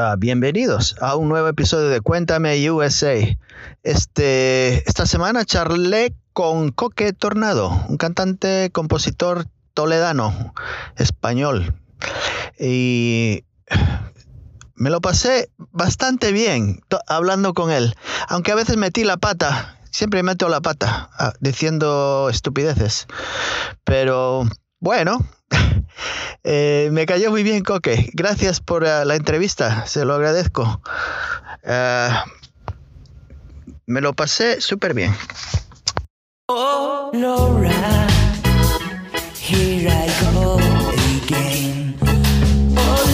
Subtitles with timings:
[0.00, 3.16] Ah, bienvenidos a un nuevo episodio de Cuéntame USA.
[3.82, 10.54] Este, esta semana charlé con Coque Tornado, un cantante, compositor toledano,
[10.94, 11.74] español.
[12.60, 13.42] Y
[14.76, 17.96] me lo pasé bastante bien hablando con él,
[18.28, 23.08] aunque a veces metí la pata, siempre meto la pata ah, diciendo estupideces.
[23.82, 24.46] Pero
[24.78, 25.18] bueno,
[26.44, 28.10] eh, me cayó muy bien, Coque.
[28.12, 30.80] Gracias por uh, la entrevista, se lo agradezco.
[31.64, 32.12] Uh,
[33.86, 35.14] me lo pasé súper bien.
[36.48, 37.10] Oh,
[39.40, 40.58] here I go
[41.24, 41.96] again.
[42.76, 43.08] Oh,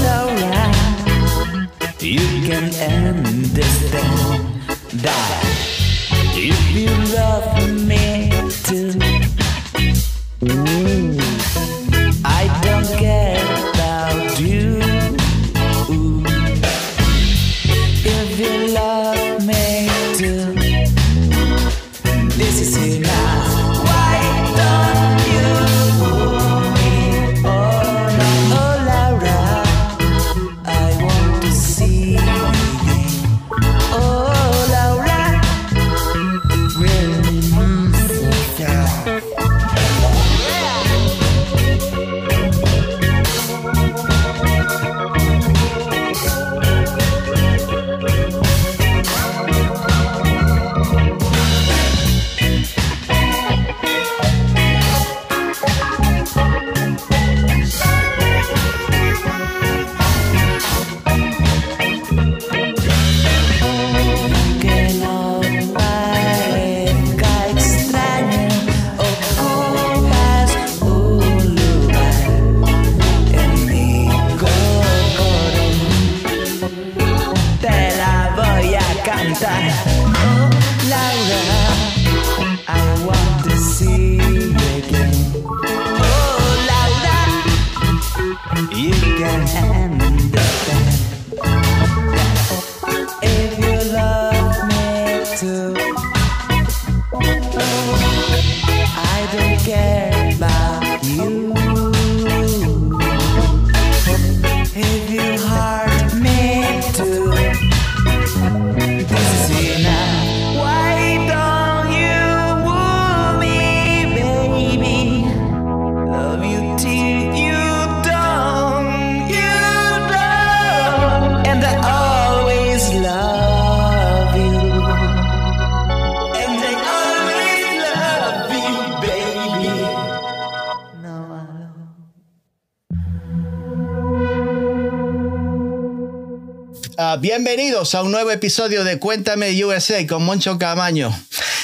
[137.21, 141.15] bienvenidos a un nuevo episodio de Cuéntame USA con Moncho Camaño.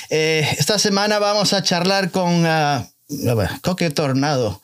[0.08, 2.86] Eh, esta semana vamos a charlar con uh,
[3.62, 4.60] Coque Tornado,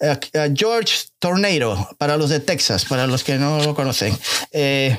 [0.00, 4.16] uh, George Tornado, para los de Texas, para los que no lo conocen.
[4.52, 4.98] Eh,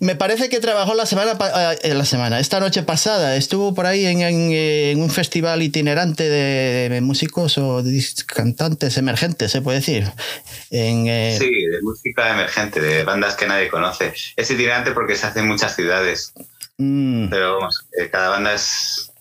[0.00, 1.36] me parece que trabajó la semana,
[1.82, 3.36] eh, la semana, esta noche pasada.
[3.36, 7.82] Estuvo por ahí en, un festival itinerante de, músicos o
[8.26, 10.10] cantantes emergentes, se puede decir.
[10.70, 14.12] Eh, sí, de música emergente, de bandas que nadie conoce.
[14.36, 16.32] Es itinerante porque se hace en muchas ciudades.
[16.78, 17.28] Mm.
[17.28, 19.12] Pero vamos, eh, cada banda es,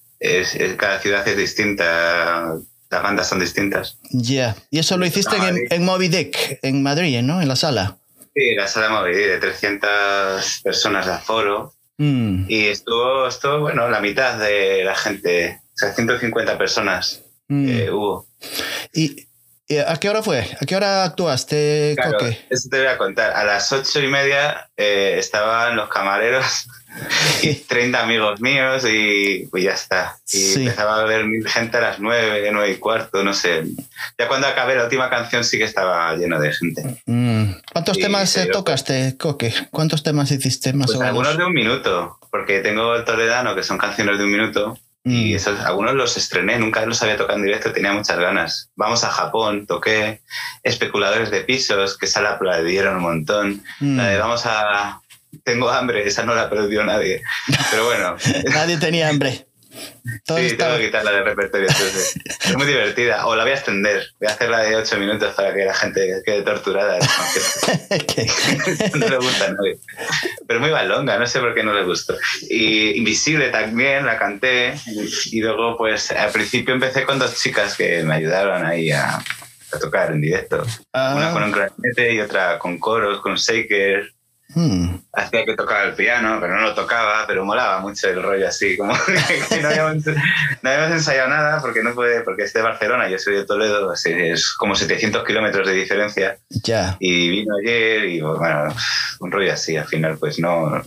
[0.78, 2.56] Cada ciudad es distinta.
[2.90, 3.98] Las bandas son distintas.
[4.12, 4.56] Ya.
[4.70, 7.42] Y eso lo hiciste en, en Moby Dick, en Madrid, ¿no?
[7.42, 7.98] En la sala.
[8.36, 11.74] Sí, la sala Moby de 300 personas de aforo.
[11.98, 12.46] Mm.
[12.50, 17.70] Y estuvo, estuvo, bueno, la mitad de la gente, o sea, 150 personas mm.
[17.70, 18.28] eh, hubo.
[18.94, 19.28] ¿Y,
[19.88, 20.42] a qué hora fue?
[20.42, 22.18] ¿A qué hora actuaste, claro,
[22.50, 23.32] Eso te voy a contar.
[23.32, 26.68] A las ocho y media eh, estaban los camareros
[27.42, 30.18] y 30 amigos míos y pues ya está.
[30.32, 33.64] Y empezaba a ver gente a las 9, 9 y cuarto, no sé.
[34.18, 37.02] Ya cuando acabé la última canción sí que estaba lleno de gente.
[37.06, 37.46] Mm.
[37.72, 39.54] ¿Cuántos temas eh, tocaste, Coque?
[39.72, 41.10] ¿Cuántos temas hiciste más pues o menos?
[41.10, 44.78] Algunos de un minuto, porque tengo el Toledano, que son canciones de un minuto.
[45.08, 45.36] Y mm.
[45.36, 48.72] esos, algunos los estrené, nunca los había tocado en directo, tenía muchas ganas.
[48.76, 50.22] Vamos a Japón, toqué
[50.64, 53.64] Especuladores de Pisos, que esa la aplaudieron un montón.
[53.80, 53.98] Mm.
[53.98, 55.02] La de Vamos a
[55.44, 57.22] tengo hambre, esa no la perdió nadie.
[57.72, 58.16] Pero bueno.
[58.54, 59.48] nadie tenía hambre.
[59.72, 61.68] sí, tengo que quitarla del repertorio.
[61.68, 63.26] es muy divertida.
[63.28, 64.08] O la voy a extender.
[64.20, 66.98] Voy a hacerla de 8 minutos para que la gente quede torturada.
[68.96, 69.78] no le gusta a nadie.
[70.48, 72.16] Pero muy balonga, no sé por qué no le gustó.
[72.50, 74.76] Y Invisible también la canté.
[75.32, 79.20] Y luego, pues al principio empecé con dos chicas que me ayudaron ahí a,
[79.76, 80.62] a tocar en directo.
[80.94, 81.34] Una ah.
[81.34, 84.15] con un clarinete y otra con coros, con shaker.
[84.56, 85.00] Hmm.
[85.12, 88.78] Hacía que tocar el piano, pero no lo tocaba, pero molaba mucho el rollo así,
[88.78, 88.94] como
[89.50, 93.46] que no habíamos, ensayado nada porque no puede, porque es de Barcelona, yo soy de
[93.46, 96.38] Toledo, es como 700 kilómetros de diferencia.
[96.50, 96.96] Ya.
[97.00, 98.74] Y vino ayer y bueno,
[99.20, 100.82] un rollo así, al final pues no,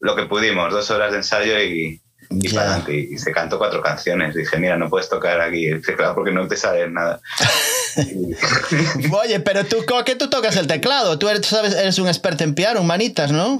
[0.00, 4.34] lo que pudimos, dos horas de ensayo y, y, se cantó cuatro canciones.
[4.34, 7.20] Dije, mira, no puedes tocar aquí el teclado porque no te sale nada.
[9.12, 11.18] Oye, pero tú, ¿cómo que tú tocas el teclado?
[11.18, 13.58] Tú eres, sabes, eres un experto en piano, manitas, ¿no?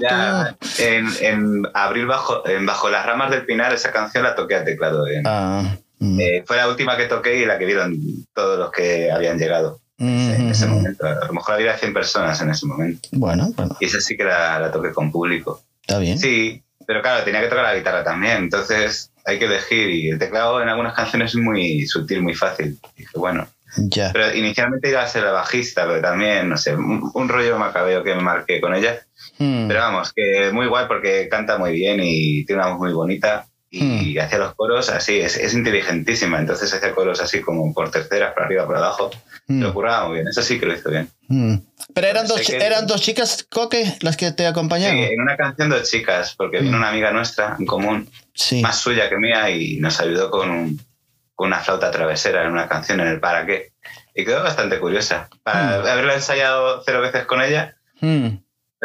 [0.79, 4.65] en, en, abril bajo, en Bajo las ramas del pinar, esa canción la toqué al
[4.65, 5.05] teclado.
[5.25, 6.19] Ah, mm.
[6.19, 7.97] eh, fue la última que toqué y la que vieron
[8.33, 9.79] todos los que habían llegado.
[9.97, 11.05] en ese momento.
[11.05, 13.07] A lo mejor había 100 personas en ese momento.
[13.11, 13.77] Bueno, bueno.
[13.79, 15.61] Y esa sí que la, la toqué con público.
[15.81, 16.17] Está bien.
[16.17, 20.19] Sí, pero claro, tenía que tocar la guitarra también, entonces hay que elegir y el
[20.19, 22.77] teclado en algunas canciones es muy sutil, muy fácil.
[22.95, 23.47] dije, bueno.
[23.77, 24.11] Ya.
[24.13, 28.15] Pero inicialmente iba a ser la bajista, pero también, no sé, un, rollo macabeo que
[28.15, 29.01] me marqué con ella.
[29.37, 29.67] Hmm.
[29.67, 33.45] Pero vamos, que muy guay porque canta muy bien y tiene una voz muy bonita
[33.77, 34.21] y hmm.
[34.21, 38.43] hacía los coros así, es, es, inteligentísima, entonces hacía coros así como por terceras, por
[38.43, 39.11] arriba, por abajo.
[39.47, 39.61] Hmm.
[39.61, 41.09] Lo curaba muy bien, eso sí que lo hizo bien.
[41.93, 44.97] Pero eran dos, eran dos chicas, Coque, las que te acompañaron.
[44.97, 48.09] Sí, en una canción dos chicas, porque vino una amiga nuestra en común,
[48.61, 50.79] más suya que mía, y nos ayudó con,
[51.35, 53.73] con, una flauta travesera en una canción en el para qué.
[54.15, 55.29] Y quedó bastante curiosa.
[55.43, 57.75] Para haberla ensayado cero veces con ella,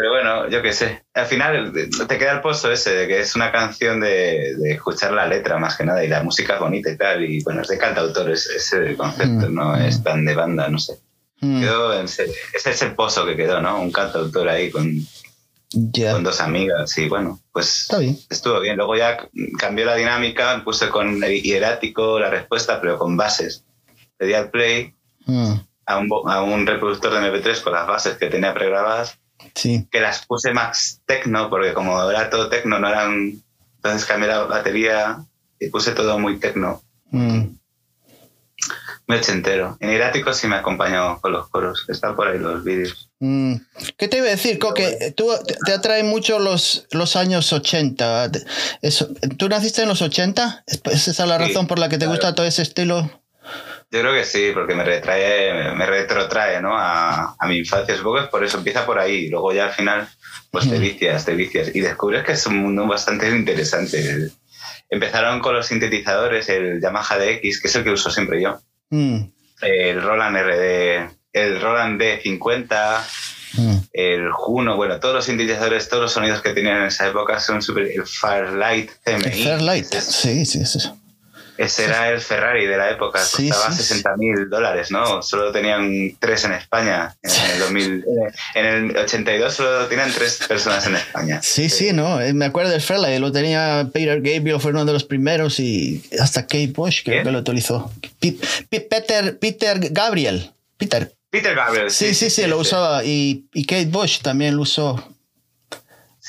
[0.00, 1.04] pero bueno, yo qué sé.
[1.12, 1.72] Al final
[2.08, 5.58] te queda el pozo ese de que es una canción de, de, escuchar la letra
[5.58, 7.22] más que nada y la música es bonita y tal.
[7.22, 10.98] Y bueno, es de cantautor ese concepto, no es tan de banda, no sé.
[11.42, 11.60] Mm.
[11.60, 13.78] Quedó ese, es el pozo que quedó, ¿no?
[13.78, 14.90] Un cantautor ahí con,
[15.70, 17.88] con dos amigas y bueno, pues
[18.30, 18.78] estuvo bien.
[18.78, 23.66] Luego ya cambió la dinámica, puse con hierático la respuesta, pero con bases.
[24.18, 24.94] Le di al play
[25.26, 25.52] mm.
[25.84, 29.19] a, un, a un reproductor de MP3 con las bases que tenía pregrabadas.
[29.54, 29.86] Sí.
[29.90, 33.42] Que las puse más techno, porque como era todo techno, no eran.
[33.76, 35.18] Entonces cambié la batería
[35.58, 36.82] y puse todo muy techno.
[37.10, 37.60] Mm
[39.10, 39.76] muy ochentero.
[39.80, 43.10] En Irático sí me acompañó con los coros, están por ahí los vídeos.
[43.18, 43.54] Mm.
[43.96, 45.12] ¿Qué te iba a decir, Coque?
[45.16, 45.30] Tú
[45.66, 48.30] te atraen mucho los, los años 80.
[49.36, 50.64] ¿Tú naciste en los 80?
[50.84, 53.19] ¿Es esa la razón por la que te gusta todo ese estilo?
[53.92, 56.78] Yo creo que sí, porque me retrae, me retrotrae ¿no?
[56.78, 57.96] a, a mi infancia.
[57.96, 59.28] Supongo que por eso empieza por ahí.
[59.28, 60.08] Luego ya al final,
[60.52, 60.80] pues te mm.
[60.80, 61.74] vicias, te vicias.
[61.74, 64.30] Y descubres que es un mundo bastante interesante.
[64.88, 68.60] Empezaron con los sintetizadores, el Yamaha DX, que es el que uso siempre yo.
[68.90, 69.22] Mm.
[69.62, 73.00] El Roland RD, el Roland D50,
[73.54, 73.76] mm.
[73.92, 77.60] el Juno, bueno, todos los sintetizadores, todos los sonidos que tenían en esa época son
[77.60, 77.88] super.
[77.88, 79.24] El Fairlight CMI.
[79.24, 80.78] El Fairlight, sí, sí, sí.
[81.60, 85.22] Ese era el Ferrari de la época, costaba 60 mil dólares, ¿no?
[85.22, 87.14] Solo tenían tres en España.
[87.22, 88.04] En el, 2000,
[88.54, 91.40] en el 82 solo tenían tres personas en España.
[91.42, 92.18] Sí, sí, ¿no?
[92.18, 96.02] Eh, me acuerdo del Ferrari, lo tenía Peter Gabriel, fue uno de los primeros y
[96.18, 97.92] hasta Kate Bush creo que lo utilizó.
[98.70, 100.52] Peter, Peter Gabriel.
[100.78, 101.12] Peter.
[101.28, 101.90] Peter Gabriel.
[101.90, 104.96] Sí, sí, sí, lo usaba y, y Kate Bush también lo usó.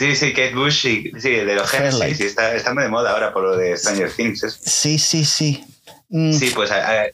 [0.01, 3.11] Sí, sí, Kate Bush, sí, sí de los Genesis, sí, está, está, muy de moda
[3.11, 4.59] ahora por lo de Stranger Things.
[4.59, 5.63] Sí, sí, sí.
[6.09, 6.33] Mm.
[6.33, 6.71] Sí, pues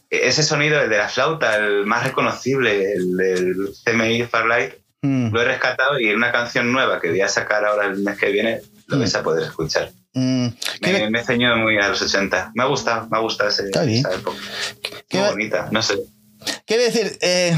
[0.10, 5.34] ese sonido, el de la flauta, el más reconocible, el del CMI Farlight, mm.
[5.34, 8.18] lo he rescatado y en una canción nueva que voy a sacar ahora el mes
[8.18, 9.00] que viene, lo mm.
[9.02, 9.92] vais a poder escuchar.
[10.14, 12.54] Me, me ceñido muy a los 80.
[12.56, 14.40] Me ha gustado, me ha gustado ese, esa época.
[15.10, 15.98] Qué bonita, no sé.
[16.66, 17.54] Quiero decir, eh,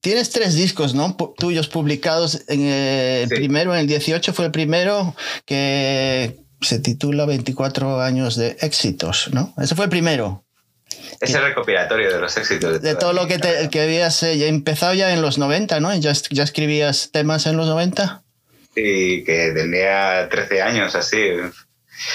[0.00, 1.14] Tienes tres discos, ¿no?
[1.36, 2.42] tuyos publicados.
[2.48, 5.14] En el primero, en el 18, fue el primero
[5.44, 9.52] que se titula 24 años de éxitos, ¿no?
[9.58, 10.44] Ese fue el primero.
[11.20, 12.80] Es el recopilatorio de los éxitos.
[12.80, 15.94] De, todo lo que, te, que habías eh, empezado ya en los 90, ¿no?
[15.94, 18.22] ¿Ya, ¿Ya escribías temas en los 90?
[18.74, 21.18] Sí, que tenía 13 años así.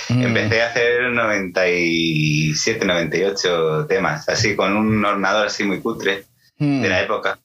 [0.09, 0.23] Mm.
[0.23, 6.23] Empecé a hacer 97, 98 temas, así con un ordenador así muy cutre
[6.57, 6.81] mm.
[6.81, 7.39] de la época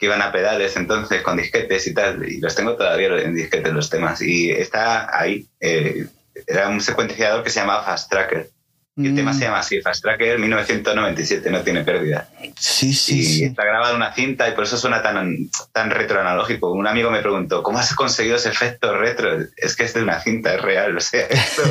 [0.00, 3.72] que iban a pedales entonces con disquetes y tal, y los tengo todavía en disquetes
[3.72, 6.06] los temas, y está ahí, eh,
[6.46, 8.48] era un secuenciador que se llamaba Fast Tracker,
[8.96, 9.42] y el tema se mm.
[9.42, 12.28] llama así, Fast Tracker 1997, no tiene pérdida.
[12.58, 13.20] Sí, sí.
[13.20, 13.44] Y sí.
[13.44, 16.72] está grabado en una cinta y por eso suena tan, tan retroanalógico.
[16.72, 19.38] Un amigo me preguntó, ¿cómo has conseguido ese efecto retro?
[19.56, 20.96] Es que es de una cinta, es real.
[20.96, 21.62] O sea, esto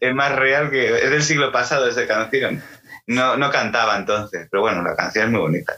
[0.00, 0.94] es más real que...
[0.94, 2.62] Es del siglo pasado esa canción.
[3.06, 5.74] No, no cantaba entonces, pero bueno, la canción es muy bonita.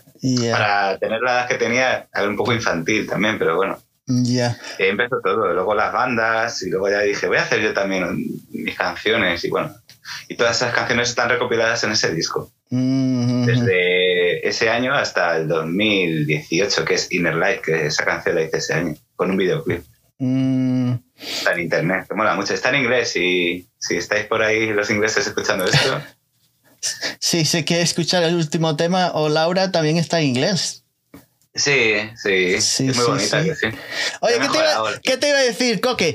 [0.51, 3.79] Para tener la edad que tenía, era un poco infantil también, pero bueno.
[4.09, 4.57] Ya.
[4.79, 8.77] empezó todo, luego las bandas, y luego ya dije, voy a hacer yo también mis
[8.77, 9.75] canciones, y bueno,
[10.29, 12.53] y todas esas canciones están recopiladas en ese disco.
[12.71, 13.45] Mm-hmm.
[13.45, 18.59] Desde ese año hasta el 2018, que es Inner Light, que esa canción la hice
[18.59, 19.83] ese año, con un videoclip.
[20.19, 20.95] Mm.
[21.17, 22.55] Está en internet, mola mucho.
[22.55, 26.01] Está en inglés y si estáis por ahí los ingleses escuchando esto.
[27.19, 30.85] sí, sé que escuchar el último tema o Laura también está en inglés.
[31.57, 33.43] Sí, sí, es muy bonita.
[33.43, 33.69] Sí.
[34.21, 34.35] Oye,
[35.03, 36.15] ¿qué te, iba, a decir, Coque?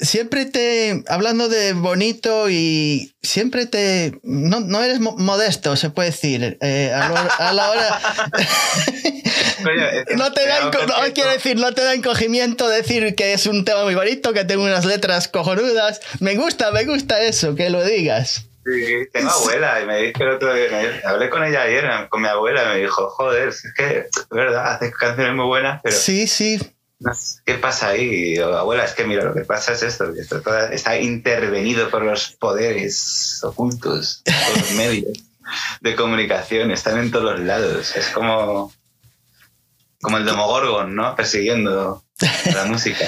[0.00, 6.56] siempre te, hablando de bonito y siempre te, no, no eres modesto, se puede decir,
[6.62, 8.00] eh, a, la hora...
[10.16, 13.84] no te da, no, quiero decir, no te da encogimiento decir que es un tema
[13.84, 16.00] muy bonito, que tengo unas letras cojonudas.
[16.20, 18.49] Me gusta, me gusta eso, que lo digas.
[18.64, 22.28] Sí, tengo abuela y me dijo el otro día, hablé con ella ayer, con mi
[22.28, 25.96] abuela, y me dijo, joder, es que, es verdad, haces canciones muy buenas, pero...
[25.96, 26.60] Sí, sí.
[27.46, 28.36] ¿Qué pasa ahí?
[28.36, 32.32] abuela, es que mira, lo que pasa es esto, que esto está intervenido por los
[32.32, 35.30] poderes ocultos, por los medios
[35.80, 37.96] de comunicación, están en todos los lados.
[37.96, 38.72] Es como,
[40.02, 41.16] como el Demogorgon, ¿no?
[41.16, 42.04] Persiguiendo
[42.54, 43.04] la música.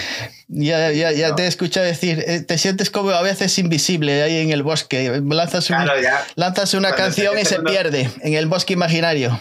[0.48, 4.38] ya, ya, ya te he escuchado decir, eh, te sientes como a veces invisible ahí
[4.38, 5.20] en el bosque.
[5.24, 5.70] Lanzas,
[6.34, 9.40] lanzas una canción y se pierde en el bosque imaginario.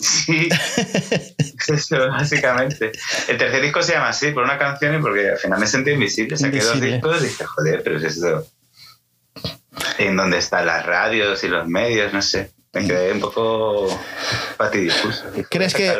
[0.00, 0.48] Sí,
[1.68, 2.92] eso, básicamente.
[3.28, 5.90] El tercer disco se llama así, por una canción y porque al final me sentí
[5.90, 6.36] invisible.
[6.36, 8.46] Saqué dos discos y dije, joder, pero es esto.
[9.98, 13.88] En dónde están las radios y los medios, no sé me quedé un poco
[14.56, 15.24] patidifuso.
[15.50, 15.88] ¿Crees que.?
[15.90, 15.96] a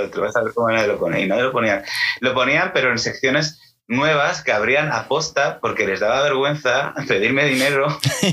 [0.86, 0.94] lo.
[1.18, 1.82] Y ponían.
[2.20, 7.88] Lo ponían, pero en secciones nuevas que abrían aposta porque les daba vergüenza pedirme dinero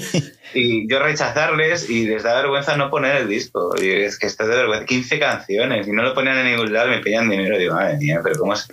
[0.54, 3.74] y yo rechazarles y les daba vergüenza no poner el disco.
[3.82, 4.86] Y es que esto es de vergüenza.
[4.86, 7.58] 15 canciones y no lo ponían en ningún lado me pedían dinero.
[7.58, 8.68] Digo, madre mía, pero ¿cómo es?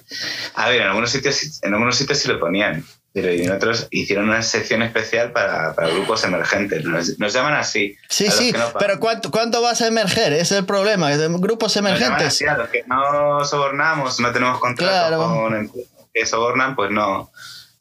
[0.55, 4.29] A ver, en algunos sitios, en algunos sitios sí lo ponían pero en otros hicieron
[4.29, 6.85] una sección especial para, para grupos emergentes.
[6.85, 7.97] Nos, llaman así.
[8.09, 10.33] Sí, sí, pero ¿cuánto, ¿cuánto vas a emerger?
[10.33, 12.43] Ese es el problema, grupos emergentes.
[12.43, 15.71] a los que no sobornamos, no tenemos contrato con
[16.13, 17.31] que sobornan, pues no.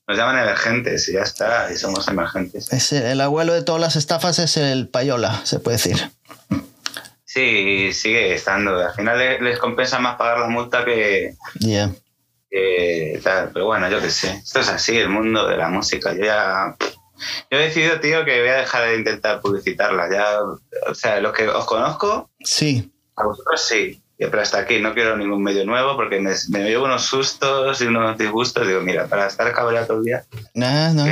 [0.07, 2.91] Nos llaman emergentes y ya está, y somos emergentes.
[2.91, 6.11] el abuelo de todas las estafas es el payola, se puede decir.
[7.25, 8.77] Sí, sigue estando.
[8.77, 11.33] Al final les, compensa más pagar la multa que,
[12.53, 14.31] pero bueno, yo qué sé.
[14.43, 16.13] Esto es así, el mundo de la música.
[16.13, 16.75] Yo ya.
[17.49, 20.09] Yo he decidido, tío, que voy a dejar de intentar publicitarla.
[20.11, 20.39] Ya,
[20.89, 22.29] o sea, los que os conozco.
[22.43, 22.91] Sí.
[23.15, 24.01] A vosotros sí.
[24.17, 27.85] Pero hasta aquí no quiero ningún medio nuevo porque me, me llevo unos sustos y
[27.85, 28.67] unos disgustos.
[28.67, 30.23] Digo, mira, para estar cabreado todo el día.
[30.53, 31.05] No, no.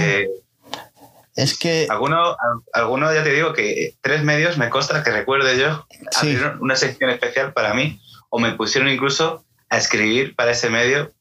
[1.36, 1.88] es que.
[1.89, 2.38] Alguno,
[2.74, 5.88] alguno, ya te digo que tres medios me consta que recuerde yo.
[6.12, 6.38] Sí.
[6.60, 8.00] una sección especial para mí.
[8.29, 11.12] O me pusieron incluso a escribir para ese medio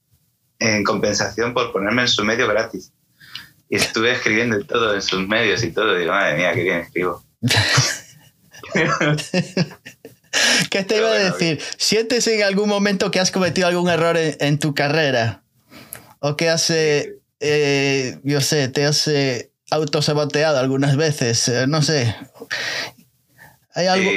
[0.60, 2.92] en compensación por ponerme en su medio gratis.
[3.68, 5.96] Y estuve escribiendo todo en sus medios y todo.
[5.96, 7.24] Y digo, madre mía, qué bien escribo.
[10.70, 11.60] ¿Qué te iba a decir?
[11.76, 15.42] ¿Sientes en algún momento que has cometido algún error en, tu carrera?
[16.20, 21.50] ¿O que has, eh, eh, yo sé, te has eh, autosaboteado algunas veces?
[21.66, 22.14] no sé.
[23.74, 24.10] ¿Hay algo?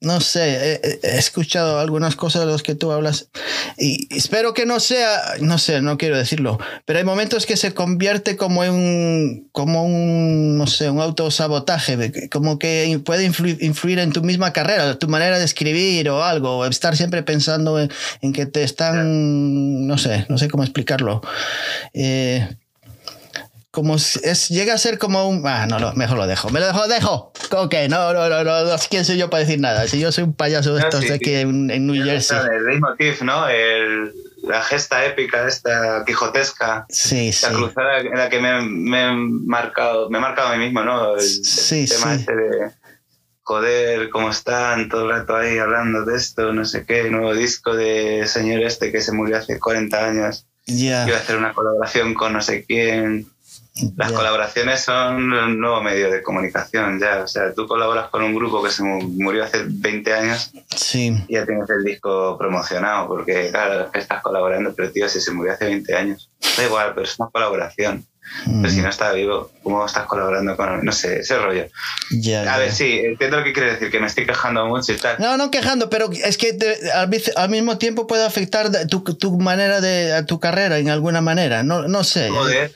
[0.00, 3.28] No sé, he, escuchado algunas cosas de las que tú hablas
[3.76, 7.74] y espero que no sea, no sé, no quiero decirlo, pero hay momentos que se
[7.74, 14.22] convierte como en como un, no sé, un autosabotaje, como que puede influir, en tu
[14.22, 18.62] misma carrera, tu manera de escribir o algo, o estar siempre pensando en, que te
[18.62, 21.20] están, no sé, no sé cómo explicarlo.
[21.92, 22.48] Eh,
[23.70, 25.46] como es, llega a ser como un.
[25.46, 26.50] Ah, no, no, mejor lo dejo.
[26.50, 27.32] Me lo dejo, dejo.
[27.52, 28.76] Ok, no, no, no, no, no.
[28.88, 29.86] ¿Quién soy yo para decir nada?
[29.86, 32.38] Si yo soy un payaso de estos de aquí en, New Jersey.
[32.38, 33.48] El leitmotiv, ¿no?
[33.48, 34.12] El,
[34.42, 36.86] la gesta épica, esta quijotesca.
[36.88, 40.64] Sí, la cruzada en la que me, me, he marcado, me he marcado a mí
[40.64, 41.14] mismo, ¿no?
[41.14, 42.70] El, sí, tema este de.
[43.42, 47.74] Joder, cómo están todo el rato ahí hablando de esto, no sé qué, nuevo disco
[47.74, 50.46] de señor este que se murió hace 40 años.
[50.66, 51.06] Ya.
[51.06, 53.26] Iba a hacer una colaboración con no sé quién.
[53.96, 57.22] Las colaboraciones son un nuevo medio de comunicación ya.
[57.22, 61.16] O sea, tú colaboras con un grupo que se murió hace 20 años sí.
[61.28, 65.52] y ya tienes el disco promocionado, porque claro, estás colaborando, pero tío, si se murió
[65.52, 68.04] hace 20 años, da igual, pero es una colaboración.
[68.44, 71.66] Pero si no está vivo, ¿cómo estás colaborando con No sé, ese rollo.
[72.48, 75.16] a ver, sí, entiendo lo que quiere decir, que me estoy quejando mucho y tal.
[75.18, 76.56] No, no quejando, pero es que
[76.94, 81.62] al, mismo tiempo puede afectar tu, tu, manera de a tu carrera en alguna manera.
[81.62, 82.30] No, no sé.
[82.30, 82.72] Joder,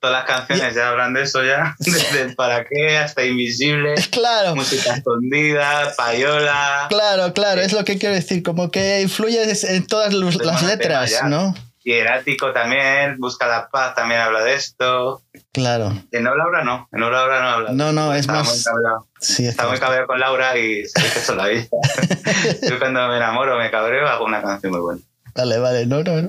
[0.00, 1.76] todas las canciones ya hablan de eso ya.
[1.78, 3.94] Desde para qué hasta invisible.
[4.10, 4.56] Claro.
[4.56, 6.86] Música escondida, payola.
[6.88, 8.42] Claro, claro, es lo que quiero decir.
[8.42, 11.54] Como que influye en todas las letras, ¿no?
[11.82, 15.22] Hierático también, Busca la Paz también habla de esto.
[15.52, 15.92] Claro.
[16.12, 17.72] En No Laura no, en No Laura no habla.
[17.72, 18.46] No, no, es más.
[18.46, 18.82] Muy
[19.20, 21.66] sí, está muy cabreado con Laura y se dice eso la vida.
[22.68, 25.00] Yo cuando me enamoro, me cabreo, hago una canción muy buena.
[25.34, 26.28] Vale, vale, no, no,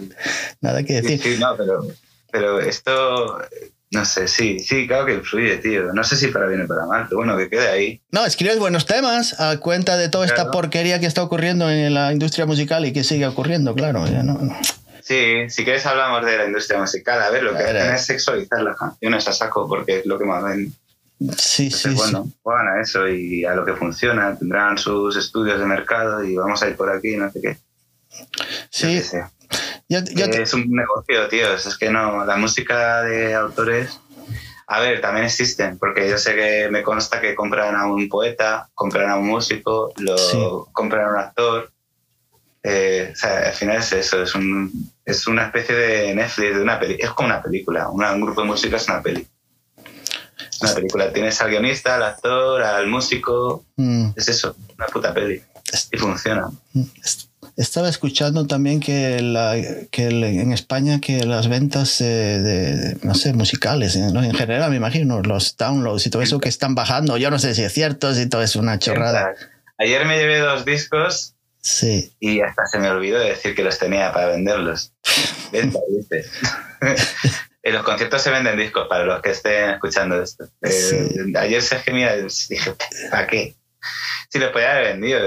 [0.62, 1.22] nada que decir.
[1.22, 1.81] Sí, no, pero,
[2.31, 3.41] pero esto,
[3.89, 5.91] no sé, sí, sí, claro que influye, tío.
[5.93, 8.01] No sé si para bien o para mal, pero bueno, que quede ahí.
[8.12, 12.13] No, escribes buenos temas a cuenta de toda esta porquería que está ocurriendo en la
[12.13, 14.05] industria musical y que sigue ocurriendo, claro.
[14.05, 14.55] no.
[15.01, 17.22] Sí, si quieres hablamos de la industria musical.
[17.22, 20.25] A ver, lo que hacen es sexualizar las canciones a saco porque es lo que
[20.25, 20.74] más ven.
[21.38, 24.38] Sí, sí, bueno, juegan a eso y a lo que funciona.
[24.38, 27.58] Tendrán sus estudios de mercado y vamos a ir por aquí, no sé qué.
[28.70, 29.01] Sí.
[29.88, 31.53] Es un negocio, tío.
[31.53, 34.00] Es que no, la música de autores.
[34.67, 38.70] A ver, también existen, porque yo sé que me consta que compran a un poeta,
[38.74, 41.72] compran a un músico, lo compran a un actor,
[42.63, 46.61] eh, o sea, al final es eso, es, un, es una especie de Netflix, de
[46.61, 49.27] una peli es como una película, un grupo de música es una peli.
[50.61, 54.09] Una película, tienes al guionista, al actor, al músico, mm.
[54.15, 55.41] es eso, una puta peli.
[55.91, 56.49] Y funciona.
[56.73, 56.83] Mm.
[57.57, 59.55] Estaba escuchando también que, la,
[59.89, 65.57] que en España que las ventas de, no sé, musicales, en general me imagino, los
[65.57, 68.43] downloads y todo eso que están bajando, yo no sé si es cierto, si todo
[68.43, 69.33] es una chorrada.
[69.79, 72.13] Ayer me llevé dos discos Sí.
[72.19, 74.93] Y hasta se me olvidó de decir que los tenía para venderlos.
[75.51, 75.79] Venta,
[77.63, 80.45] en los conciertos se venden discos para los que estén escuchando esto.
[80.61, 82.73] Eh, ayer se gemía dije,
[83.11, 83.55] ¿para qué?
[84.29, 85.19] Si los podía haber vendido,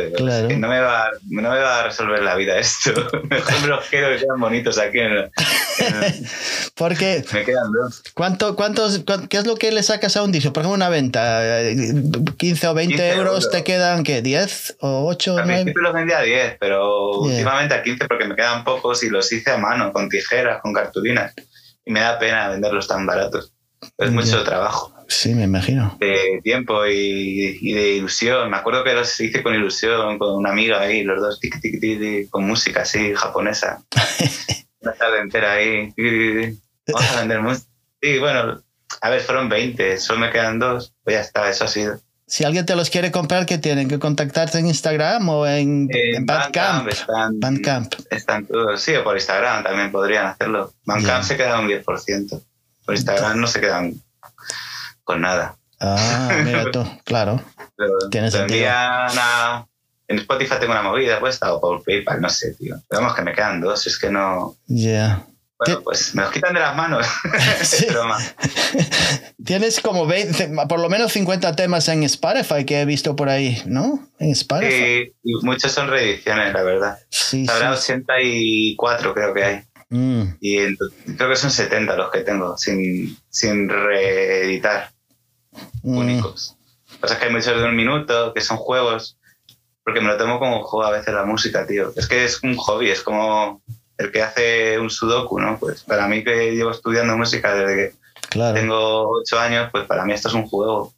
[0.57, 2.93] no, me va, no me va a resolver la vida esto.
[3.31, 4.99] Mejor me los quedo que quedan bonitos aquí.
[4.99, 5.31] En
[6.75, 7.25] Porque.
[7.33, 8.03] Me quedan dos.
[8.15, 10.53] ¿cuánto, cuántos, ¿Qué es lo que le sacas a un disco?
[10.53, 11.61] Por ejemplo, una venta,
[12.37, 14.23] 15 o 20 euros, te quedan, ¿qué?
[14.23, 18.37] ¿10 o 8 o siempre los vendía a 10, pero últimamente a 15 porque me
[18.37, 21.35] quedan pocos y los hice a mano, con tijeras, con cartulinas.
[21.85, 23.53] Y me da pena venderlos tan baratos.
[23.99, 24.95] Es mucho trabajo.
[25.09, 25.97] Sí, me imagino.
[26.01, 28.51] De tiempo y, de ilusión.
[28.51, 31.41] Me acuerdo que los hice con ilusión, con una amiga ahí, los dos,
[32.31, 33.83] con música así japonesa.
[34.81, 35.93] una tarde entera ahí.
[36.87, 37.69] Vamos a vender música.
[38.01, 38.63] Sí, bueno,
[39.01, 40.93] a ver, fueron 20, solo me quedan dos.
[41.03, 42.01] Pues ya está, eso ha sido.
[42.27, 43.89] Si alguien te los quiere comprar, ¿qué tienen?
[43.89, 45.89] ¿Que contactarte en Instagram o en,
[46.23, 46.91] Bandcamp?
[47.35, 47.95] Bandcamp.
[48.11, 50.73] Están, todos, sí, o por Instagram también podrían hacerlo.
[50.85, 52.43] Bandcamp se queda un 10%.
[52.85, 53.95] Por Instagram no se quedan
[55.05, 55.57] con nada.
[55.81, 57.41] Ah, mira tú, claro.
[58.11, 58.71] Tiene sentido.
[60.07, 62.77] En Spotify tengo una movida puesta o por PayPal, no sé, tío.
[62.89, 64.57] Pero vamos que me quedan dos, es que no.
[64.67, 65.25] Ya.
[65.59, 67.07] Bueno, pues me los quitan de las manos.
[69.45, 73.63] Tienes como 20, por lo menos 50 temas en Spotify que he visto por ahí,
[73.67, 74.09] ¿no?
[74.19, 74.73] En Spotify.
[74.73, 76.99] Sí, y muchos son reediciones, la verdad.
[77.09, 79.63] Sí, Habrá 84 creo que hay.
[79.91, 80.37] Mm.
[80.41, 80.77] Y
[81.17, 84.91] creo que son 70 los que tengo sin, sin reeditar.
[85.85, 85.99] Mm.
[85.99, 86.57] Únicos.
[87.01, 89.17] Pasa que hay muchos de un minuto, que son juegos,
[89.85, 91.93] porque me lo tomo como juego a veces la música, tío.
[91.97, 93.63] Es que es un hobby, es como
[93.99, 95.59] el que hace un sudoku, ¿no?
[95.59, 97.95] Pues para mí que llevo estudiando música desde que
[98.31, 100.93] tengo 8 años, pues para mí esto es un juego.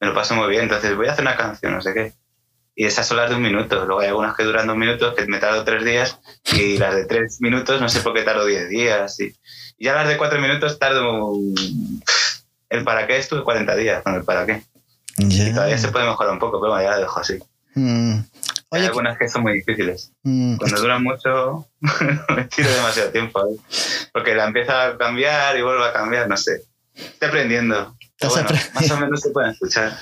[0.00, 2.12] Me lo paso muy bien, entonces voy a hacer una canción, no sé qué
[2.76, 3.84] y esas son las de un minuto.
[3.84, 6.18] Luego hay algunas que duran dos minutos, que me tardo tres días,
[6.52, 9.18] y las de tres minutos no sé por qué tardo diez días.
[9.20, 9.34] Y,
[9.78, 11.32] ya las de cuatro minutos tardo...
[12.74, 14.62] El para qué estuve 40 días con el para qué.
[15.18, 17.38] Y todavía se puede mejorar un poco, pero ya la dejo así.
[17.76, 18.18] Mm.
[18.70, 20.12] hay algunas que son muy difíciles.
[20.22, 20.56] Mm.
[20.56, 21.68] Cuando duran mucho,
[22.36, 23.56] me tiro demasiado tiempo ahí.
[24.12, 26.62] Porque la empieza a cambiar y vuelve a cambiar, no sé.
[26.94, 27.96] Estoy aprendiendo.
[28.20, 29.96] más o menos se pueden escuchar.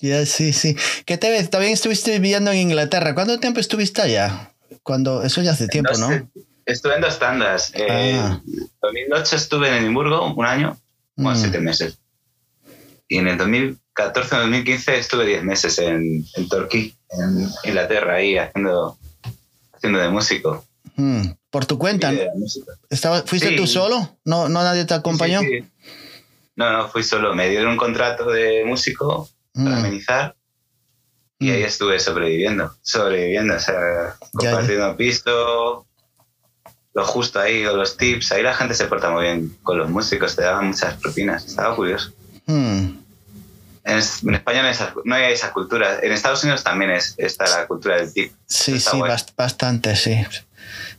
[0.00, 0.76] Ya, sí, sí.
[1.06, 1.48] ¿Qué te ves?
[1.48, 3.14] También estuviste viviendo en Inglaterra.
[3.14, 4.52] ¿Cuánto tiempo estuviste allá?
[4.82, 6.10] Cuando, eso ya hace tiempo, ¿no?
[6.66, 7.72] Estuve en dos tandas.
[7.74, 8.42] En
[8.82, 10.78] 2008 estuve en Edimburgo un año,
[11.16, 11.40] bueno, mm.
[11.40, 11.98] siete meses.
[13.08, 18.98] Y en el 2014-2015 estuve diez meses en, en Torquay, en Inglaterra, ahí haciendo,
[19.72, 20.64] haciendo de músico.
[20.96, 21.30] Mm.
[21.50, 22.12] ¿Por tu cuenta?
[22.90, 24.18] ¿Estaba, ¿Fuiste tú solo?
[24.24, 25.40] ¿No, ¿No nadie te acompañó?
[26.56, 27.34] no, no, fui solo.
[27.34, 29.78] Me dieron un contrato de músico para mm.
[29.78, 30.36] amenizar.
[31.38, 31.66] Y ahí mm.
[31.66, 35.86] estuve sobreviviendo, sobreviviendo, o sea, compartiendo pisto,
[36.92, 38.32] lo justo ahí, con los tips.
[38.32, 41.74] Ahí la gente se porta muy bien con los músicos, te daban muchas propinas, estaba
[41.74, 42.12] curioso.
[42.46, 42.97] Mm.
[43.88, 43.98] En,
[44.34, 44.62] España
[45.04, 45.98] no hay, esa, cultura.
[46.02, 48.32] En Estados Unidos también es, está la cultura del tip.
[48.46, 49.00] Sí, sí,
[49.36, 50.24] bastante, sí.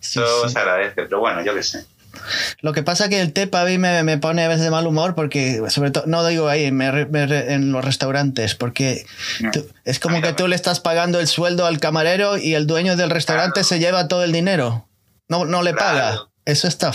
[0.02, 1.86] Eso se agradece, pero bueno, yo qué sé.
[2.62, 5.15] Lo que pasa que el té para mí me, pone a veces de mal humor
[5.15, 9.06] porque, sobre todo, no digo ahí, en los restaurantes, porque
[9.86, 13.10] es como que tú le estás pagando el sueldo al camarero y el dueño del
[13.10, 14.88] restaurante se lleva todo el dinero.
[15.28, 16.28] No, no le paga.
[16.50, 16.92] Eso está,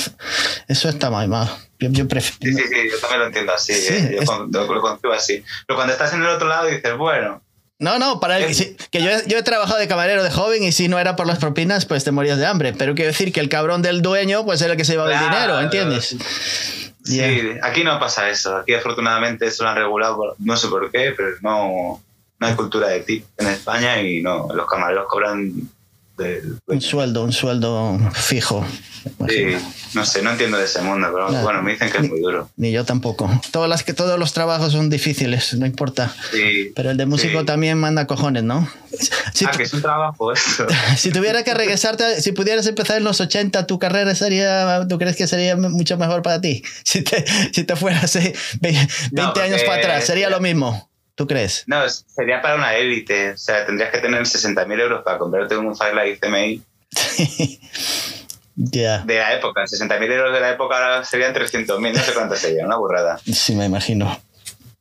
[0.69, 1.49] eso está mal, mal.
[1.79, 2.59] Yo, yo prefiero...
[2.59, 3.73] Sí, sí, sí, yo también lo entiendo así.
[3.73, 4.19] ¿eh?
[4.21, 5.45] Yo lo, lo, así.
[5.67, 7.43] Pero cuando estás en el otro lado dices, bueno,
[7.79, 8.47] No, no, para el,
[8.91, 11.39] que yo, yo, he trabajado de camarero de joven y si no era por las
[11.39, 12.73] propinas, pues te morías de hambre.
[12.73, 15.21] Pero quiero decir que el cabrón del dueño, pues era el que se llevaba el
[15.21, 16.17] dinero, ¿entiendes?
[17.05, 17.21] Sí,
[17.63, 18.57] aquí no pasa eso.
[18.57, 22.03] Aquí afortunadamente eso lo han regulado, no sé por qué, pero no,
[22.39, 25.53] no hay cultura de tip en España y no, los camareros cobran
[26.67, 28.65] un sueldo, un sueldo fijo.
[29.29, 29.45] Sí,
[29.95, 32.49] no sé, no entiendo de ese mundo, pero bueno, me dicen que es muy duro.
[32.57, 33.31] Ni yo tampoco.
[33.51, 36.15] Todas las que todos los trabajos son difíciles, no importa.
[36.33, 38.69] Sí, pero el de músico también manda cojones, ¿no?
[39.33, 40.67] Si ah, que es un trabajo eso.
[40.97, 45.17] si tuviera que regresarte, si pudieras empezar en los 80, tu carrera sería, ¿tú crees
[45.17, 46.63] que sería mucho mejor para ti?
[46.85, 48.17] Si te, si te fueras
[48.61, 50.89] 20 años para atrás, sería lo mismo.
[51.15, 51.65] ¿Tú crees?
[51.67, 53.33] No, sería para una élite.
[53.33, 56.63] O sea, tendrías que tener 60.000 euros para comprarte un Firelight CMI.
[58.57, 58.99] Ya.
[58.99, 62.65] De la época, 60.000 euros de la época ahora serían 300.000, no sé cuánto sería,
[62.65, 63.19] una burrada.
[63.19, 64.17] Sí, me imagino.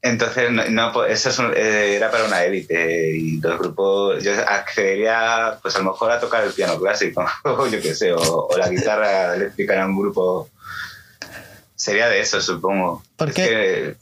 [0.02, 5.76] Entonces, no, pues, eso eh, era para una élite y los grupos, yo accedería pues
[5.76, 9.36] a lo mejor a tocar el piano clásico, o yo qué sé, o, la guitarra
[9.36, 10.50] eléctrica en un grupo.
[11.76, 13.04] Sería de eso, supongo.
[13.15, 13.96] ¿Por qué?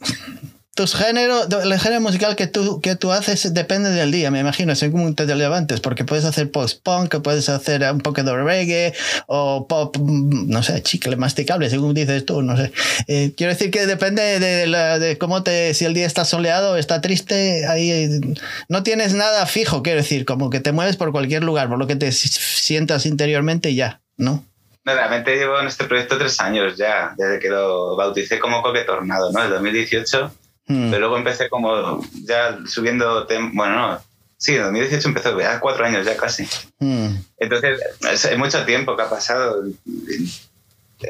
[0.81, 4.73] Tus géneros, el género musical que tú, que tú haces depende del día, me imagino,
[4.73, 8.93] según te levantes, porque puedes hacer post-punk, puedes hacer un poco de reggae
[9.27, 12.71] o pop, no sé, chicle masticable, según dices tú, no sé.
[13.07, 16.99] Eh, quiero decir que depende de, de, cómo te, si el día está soleado, está
[16.99, 18.19] triste, ahí
[18.67, 21.85] no tienes nada fijo, quiero decir, como que te mueves por cualquier lugar, por lo
[21.85, 24.43] que te sientas interiormente y ya, ¿no?
[24.83, 28.81] No, realmente llevo en este proyecto tres años ya, desde que lo bauticé como Coque
[28.81, 29.43] Tornado, ¿no?
[29.43, 30.89] El 2018 Hmm.
[30.89, 34.01] Pero luego empecé como ya subiendo, bueno, no,
[34.37, 36.47] sí, en 2018 empezó, ya cuatro años ya casi.
[36.79, 37.15] Hmm.
[37.37, 37.79] Entonces,
[38.11, 39.63] es, mucho tiempo que ha pasado.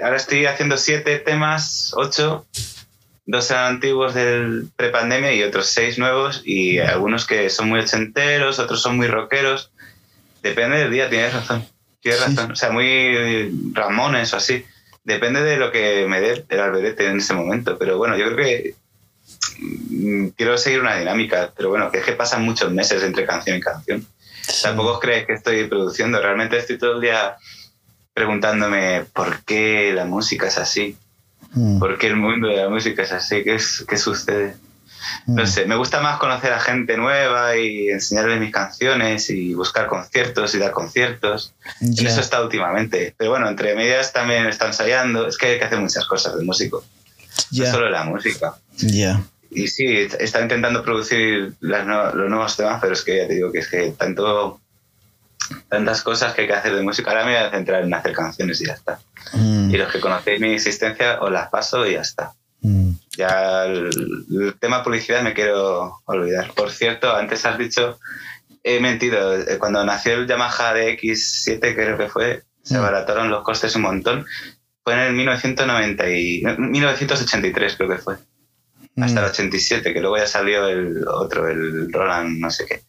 [0.02, 2.46] Ahora estoy haciendo siete temas, ocho,
[3.26, 8.82] dos antiguos del prepandemia y otros seis nuevos y algunos que son muy ochenteros, otros
[8.82, 9.72] son muy rockeros.
[10.42, 11.66] Depende del día, tienes razón.
[12.02, 12.52] Tienes razón.
[12.52, 14.66] O sea, muy Ramones o así.
[15.04, 17.78] Depende de lo que me dé el alberete en ese momento.
[17.78, 18.76] Pero bueno, yo creo que
[20.36, 23.60] quiero seguir una dinámica, pero bueno, que es que pasan muchos meses entre canción y
[23.60, 24.06] canción.
[24.62, 27.38] Tampoco crees que estoy produciendo, realmente estoy todo el día
[28.14, 30.98] preguntándome por qué la música es así,
[31.54, 31.80] mm.
[31.80, 34.56] por qué el mundo de la música es así, qué, es, qué sucede.
[35.26, 35.48] No mm.
[35.48, 40.54] sé, me gusta más conocer a gente nueva y enseñarles mis canciones y buscar conciertos
[40.54, 41.54] y dar conciertos.
[41.80, 43.16] En eso está últimamente.
[43.18, 45.28] Pero bueno, entre medias también está ensayando.
[45.28, 46.84] Es que hay que hacer muchas cosas de músico.
[47.52, 48.54] No solo la música.
[48.78, 49.22] Ya
[49.54, 53.60] y sí, está intentando producir los nuevos temas, pero es que ya te digo que
[53.60, 54.62] es que tanto
[55.68, 57.12] tantas cosas que hay que hacer de música.
[57.12, 59.00] Ahora me voy a centrar en hacer canciones y ya está.
[59.34, 59.74] Mm.
[59.74, 62.34] Y los que conocéis mi existencia os las paso y ya está.
[62.62, 62.92] Mm.
[63.18, 66.54] Ya el, tema publicidad me quiero olvidar.
[66.54, 68.00] Por cierto, antes has dicho,
[68.64, 72.78] he mentido, eh, cuando nació el Yamaha DX7 creo que fue, se mm.
[72.78, 74.26] abarataron los costes un montón.
[74.82, 78.16] Fue en el 1990 y, 1983 creo que fue
[78.98, 79.94] hasta el 87, mm.
[79.94, 82.84] que luego ya salió el otro, el Roland no sé qué.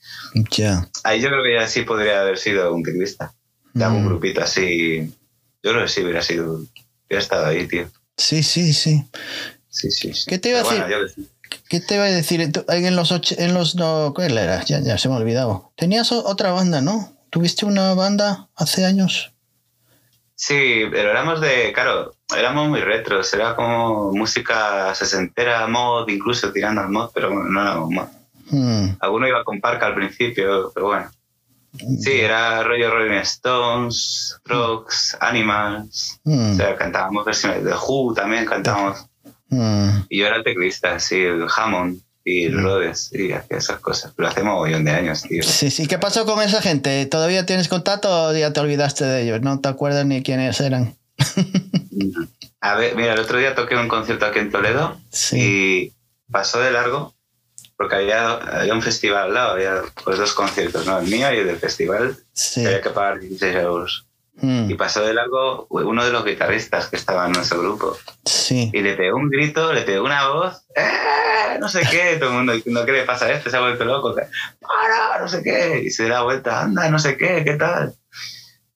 [0.51, 0.88] Ya.
[1.05, 3.35] Ahí yo creo que ya sí podría haber sido un ciclista,
[3.73, 4.09] de algún mm.
[4.09, 5.12] grupito así.
[5.62, 7.88] Yo creo que sí hubiera sido, hubiera estado ahí, tío.
[8.17, 9.05] Sí, sí, sí.
[9.69, 11.29] Sí, sí, ¿Qué te iba a decir?
[11.69, 12.53] ¿Qué te iba a decir?
[12.69, 14.62] En los, en los no, ¿cuál era?
[14.65, 15.73] Ya, ya se me ha olvidado.
[15.77, 17.17] Tenías otra banda, ¿no?
[17.31, 19.32] ¿Tuviste una banda hace años?
[20.44, 26.81] Sí, pero éramos de, claro, éramos muy retros, era como música sesentera, mod, incluso tirando
[26.81, 28.09] al mod, pero no éramos mod.
[28.50, 28.96] Hmm.
[28.98, 31.11] Alguno iba con parca al principio, pero bueno.
[32.00, 36.20] Sí, era rollo Rolling Stones, Frogs, Animals.
[36.24, 36.50] Hmm.
[36.50, 39.07] O sea, cantábamos versiones de Who también cantábamos.
[39.48, 39.90] Hmm.
[40.09, 44.13] Y yo era el teclista, sí, el Hammond y Rhodes y hacía esas cosas.
[44.17, 45.43] Pero hace mogollón de años, tío.
[45.43, 45.87] Sí, sí.
[45.87, 47.05] ¿Qué pasó con esa gente?
[47.07, 49.41] ¿Todavía tienes contacto o ya te olvidaste de ellos?
[49.43, 50.97] ¿No te acuerdas ni quiénes eran?
[52.61, 54.97] A ver, mira, el otro día toqué un concierto aquí en Toledo
[55.33, 55.93] y
[56.31, 57.13] pasó de largo
[57.77, 61.01] porque había, había, un festival al lado, había pues dos conciertos, ¿no?
[61.01, 62.17] El mío y el del festival.
[62.57, 64.07] había que pagar 16 euros.
[64.35, 64.71] Mm.
[64.71, 67.97] Y pasó de largo uno de los guitarristas que estaba en nuestro grupo.
[68.25, 68.71] Sí.
[68.73, 71.59] Y le pegó un grito, le pegó una voz, ¡Eh!
[71.61, 73.51] no sé qué, todo el mundo diciendo, ¿qué le pasa a este?
[73.51, 75.21] Se ha vuelto loco, ¡para!
[75.21, 75.83] No sé qué.
[75.85, 77.95] Y se da vuelta, anda, no sé qué, ¿qué tal?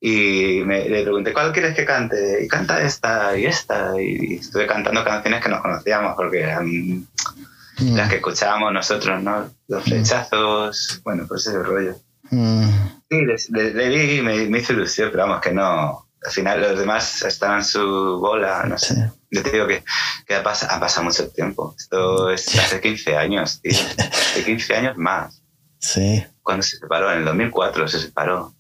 [0.01, 2.45] Y me, le pregunté, ¿cuál quieres que cante?
[2.45, 4.01] Y canta esta y esta.
[4.01, 7.97] Y, estuve cantando canciones que nos conocíamos porque eran mm.
[7.97, 9.51] las que escuchábamos nosotros, ¿no?
[9.69, 9.89] Los mm.
[9.89, 11.97] flechazos, bueno, pues ese rollo.
[12.31, 12.69] Mm.
[13.11, 16.07] Sí, le, di y me, me hizo ilusión, pero vamos, que no.
[16.25, 19.11] Al final los demás están en su bola, no sé.
[19.31, 19.85] Yo te digo que,
[20.27, 21.75] que ha, pasado, ha, pasado, mucho tiempo.
[21.79, 23.79] Esto es hace 15 años, tío.
[23.99, 25.41] Hace 15 años más.
[25.79, 26.25] Sí.
[26.43, 28.53] Cuando se separó, en el 2004 se separó.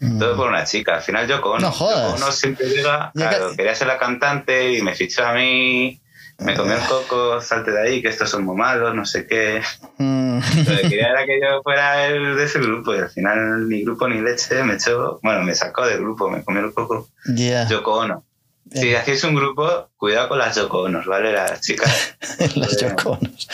[0.00, 0.18] Mm.
[0.18, 0.96] Todo por una chica.
[0.96, 1.60] Al final Yoko Ono.
[1.60, 2.20] No jodas.
[2.20, 6.01] Ono siempre llega, claro, que- quería ser la cantante y me fichó a mí.
[6.44, 9.62] Me comió el coco, salte de ahí, que estos son muy malos, no sé qué.
[9.98, 10.38] Mm.
[10.38, 13.82] Lo que quería era que yo fuera el de ese grupo y al final ni
[13.84, 17.08] grupo ni leche me echó, bueno, me sacó del grupo, me comió el coco.
[17.34, 17.66] Ya.
[17.68, 18.24] Yoko Ono.
[18.72, 18.96] Si Eh.
[18.96, 21.32] hacéis un grupo, cuidado con las Yoko Onos, ¿vale?
[21.32, 22.14] Las chicas.
[22.56, 23.48] Las Yoko Onos.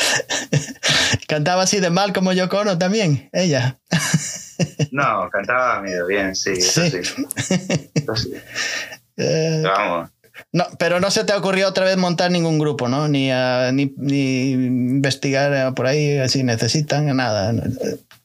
[1.27, 3.77] Cantaba así de mal como Yoko Ono también, ella.
[4.91, 6.91] No, cantaba medio bien, sí, eso Sí.
[7.05, 7.27] sí.
[7.95, 8.33] Eso sí.
[9.15, 10.11] Pero vamos,
[10.53, 13.07] no, pero no se te ocurrió otra vez montar ningún grupo, ¿no?
[13.07, 17.53] Ni, ah, ni, ni investigar ah, por ahí si necesitan nada.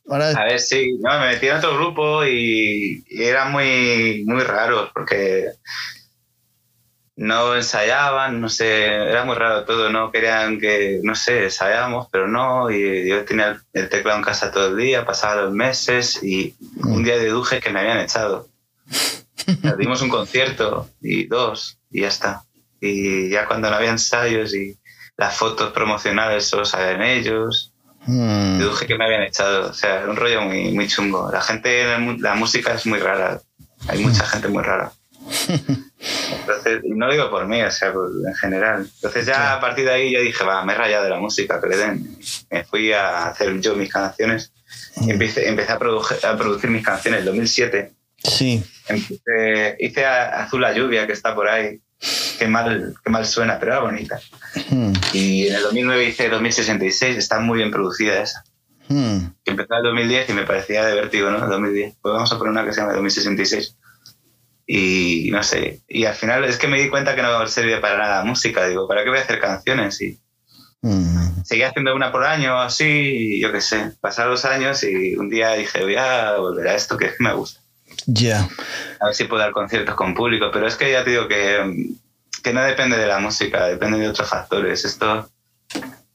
[0.07, 4.41] Ahora, A ver, sí, no, me metí en otro grupo y, y eran muy, muy
[4.41, 5.51] raros porque
[7.15, 12.27] no ensayaban, no sé, era muy raro todo, no querían que, no sé, ensayábamos, pero
[12.27, 16.23] no, y yo tenía el, el teclado en casa todo el día, pasaba los meses
[16.23, 18.47] y un día deduje que me habían echado.
[19.62, 22.43] Nos dimos un concierto y dos y ya está.
[22.82, 24.77] Y ya cuando no había ensayos y
[25.15, 27.71] las fotos promocionales solo sabían ellos,
[28.06, 29.69] mm, deduje que me habían echado.
[29.69, 31.29] O sea, un rollo muy, muy chungo.
[31.32, 31.86] La gente,
[32.19, 33.39] la música es muy rara.
[33.88, 34.91] Hay mucha gente muy rara.
[36.39, 38.89] Entonces, y no lo digo por mí, o sea, en general.
[38.95, 41.62] Entonces ya a partir de ahí yo dije, va, me he rayado de la música,
[41.62, 42.17] que le den.
[42.49, 44.51] Me fui a hacer yo mis canciones.
[44.97, 47.93] Y empecé, empecé a, produ- a producir mis canciones en 2007.
[48.23, 48.63] Sí.
[49.79, 51.79] Hice Azul la lluvia, que está por ahí.
[52.38, 54.19] Qué mal, qué mal suena, pero era bonita.
[54.69, 58.43] Mm, Y en el 2009 hice 2066, está muy bien producida esa.
[58.89, 61.43] mm, que empezó en el 2010 y me parecía de vértigo, ¿no?
[61.43, 61.95] El 2010.
[62.01, 63.77] Pues vamos a poner una que se llama 2066.
[64.65, 65.81] Y no sé.
[65.88, 68.65] Y al final es que me di cuenta que no servía para nada música.
[68.67, 70.01] Digo, ¿para qué voy a hacer canciones?
[70.01, 70.19] Y
[70.81, 73.91] mm, seguí haciendo una por año así, yo qué sé.
[74.01, 77.23] Pasaron los años y un día dije, voy a volver a esto que es que
[77.23, 77.62] me gusta.
[78.06, 78.47] Ya.
[78.99, 80.49] A ver si puedo dar conciertos con público.
[80.51, 81.89] Pero es que ya te digo que,
[82.43, 84.86] que no depende de la música, depende de otros factores.
[84.86, 85.29] Esto.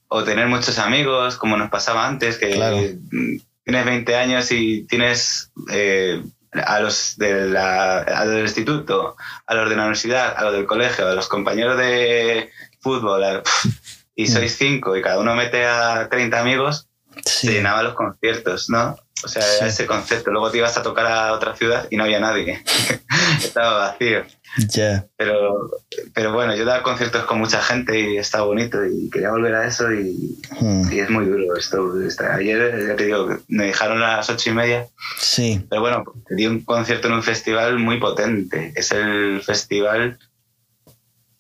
[0.09, 2.79] O tener muchos amigos, como nos pasaba antes, que Claro.
[2.79, 9.55] mm, tienes 20 años y tienes eh, a los de la, a del instituto, a
[9.55, 13.43] los de la universidad, a los del colegio, a los compañeros de fútbol, a-
[14.15, 16.88] y sois cinco y cada uno mete a 30 amigos,
[17.25, 17.49] se Sí.
[17.53, 18.97] llenaban los conciertos, ¿no?
[19.25, 19.65] O sea, era Sí.
[19.75, 20.31] ese concepto.
[20.31, 22.63] Luego te ibas a tocar a otra ciudad y no había nadie.
[23.43, 24.25] Estaba vacío.
[24.69, 25.07] Ya.
[25.17, 25.71] Pero,
[26.15, 29.67] pero bueno, yo daba conciertos con mucha gente y estaba bonito y quería volver a
[29.67, 31.93] eso y, Mm, y es muy duro esto.
[32.33, 34.87] Ayer, ya te digo, me dejaron a las ocho y media,
[35.19, 35.65] Sí.
[35.69, 38.73] pero bueno, di un concierto en un festival muy potente.
[38.77, 40.19] Es el festival,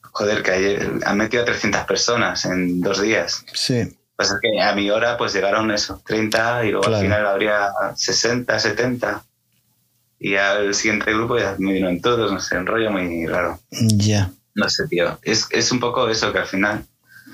[0.02, 3.44] joder, que ayer han metido a 300 personas en dos días.
[3.54, 3.96] Sí.
[4.18, 6.96] Pues es que a mi hora pues llegaron eso, 30 y luego Claro.
[6.96, 9.22] al final habría 60, 70.
[10.18, 13.60] Y al siguiente grupo ya me vino en todos, no sé, un rollo muy raro.
[13.70, 14.32] Ya.
[14.56, 15.20] No sé, tío.
[15.22, 16.84] Es, es un poco eso que al final.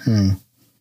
[0.05, 0.33] Mm.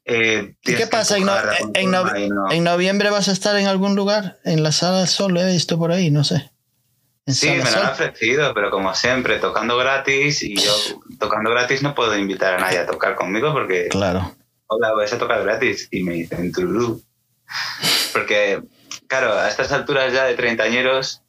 [0.04, 1.16] eh, ¿Y qué pasa?
[1.18, 1.34] ¿En, no-
[1.74, 4.40] en no- conforma y no- en noviembre vas a estar en algún lugar?
[4.44, 5.38] ¿En la sala Sol?
[5.38, 6.52] He visto por ahí, no sé.
[7.26, 10.44] ¿En Sí, me lo han ofrecido, pero como siempre, tocando gratis.
[10.44, 10.74] Y yo,
[11.18, 14.36] tocando gratis, no puedo invitar a nadie a tocar conmigo porque, Claro.
[14.74, 15.88] Hola, vais a tocar gratis.
[15.92, 17.02] Y me dicen, tururú.
[18.12, 18.62] Porque,
[19.08, 21.22] claro, a estas alturas ya de treintañeros,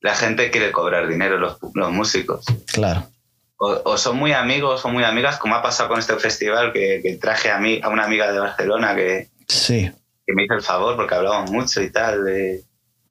[0.00, 2.44] la gente quiere cobrar dinero, los, los músicos.
[2.72, 3.08] Claro.
[3.56, 7.00] O, o son muy amigos o muy amigas, como ha pasado con este festival, que,
[7.02, 9.90] que traje a, mí, a una amiga de Barcelona que, Sí.
[10.26, 12.64] que me hizo el favor porque hablábamos mucho y tal de,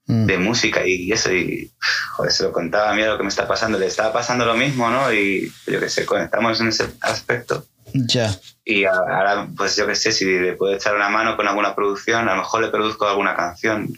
[0.04, 0.26] Mm.
[0.26, 1.32] de música y eso.
[1.32, 1.70] Y
[2.16, 3.78] joder, se lo contaba, mira lo que me está pasando.
[3.78, 5.12] Le estaba pasando lo mismo, ¿no?
[5.12, 7.64] Y yo qué sé, conectamos en ese aspecto.
[7.94, 8.34] Ya.
[8.64, 12.28] Y ahora, pues yo qué sé, si le puedo echar una mano con alguna producción,
[12.28, 13.88] a lo mejor le produzco alguna canción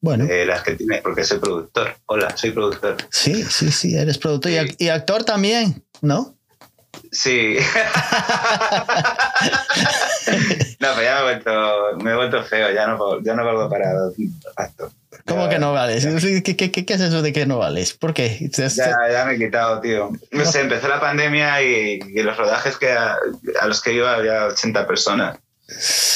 [0.00, 0.26] Bueno.
[0.26, 1.96] de las que tiene, porque soy productor.
[2.06, 2.96] Hola, soy productor.
[3.10, 6.34] Sí, sí, sí, eres productor y actor también, ¿no?
[7.10, 7.56] Sí.
[10.80, 11.50] no, pero ya me he vuelto,
[12.02, 13.86] me he vuelto feo, ya no, ya no valgo para
[14.56, 14.90] actor.
[15.26, 16.06] ¿Cómo Ya- que no vales?
[16.44, 17.92] ¿Qué, qué, qué, qué es eso de que no vales?
[17.94, 18.48] ¿Por qué?
[18.56, 20.10] Ya, ya me he quitado, tío.
[20.30, 23.16] No sé, empezó la pandemia y, y los rodajes que a,
[23.60, 25.38] a los que iba había 80 personas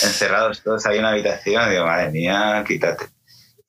[0.03, 1.71] encerrados todos ahí en una habitación.
[1.71, 3.07] Digo, madre mía, quítate.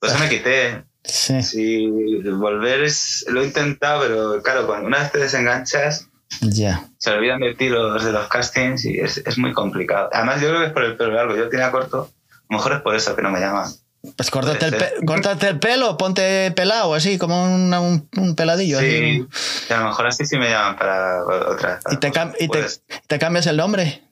[0.00, 0.82] Pues me quité.
[1.04, 1.86] Sí, Sí,
[2.32, 6.06] volver es, lo he intentado, pero claro, cuando una vez te desenganchas,
[6.42, 6.84] ya.
[6.98, 10.10] se olvidan de ti los de los castings y es, es muy complicado.
[10.12, 11.34] Además, yo creo que es por el pelo largo.
[11.36, 12.10] Yo tenía corto.
[12.30, 13.70] A lo mejor es por eso que no me llaman.
[14.16, 18.78] Pues córtate el, pe- córtate el pelo, ponte pelado, así como una- un, un peladillo.
[18.78, 19.72] Sí, así.
[19.72, 21.80] a lo mejor así sí me llaman para otra.
[21.90, 22.64] Y, te, cam- y te,
[23.06, 24.02] te cambias el nombre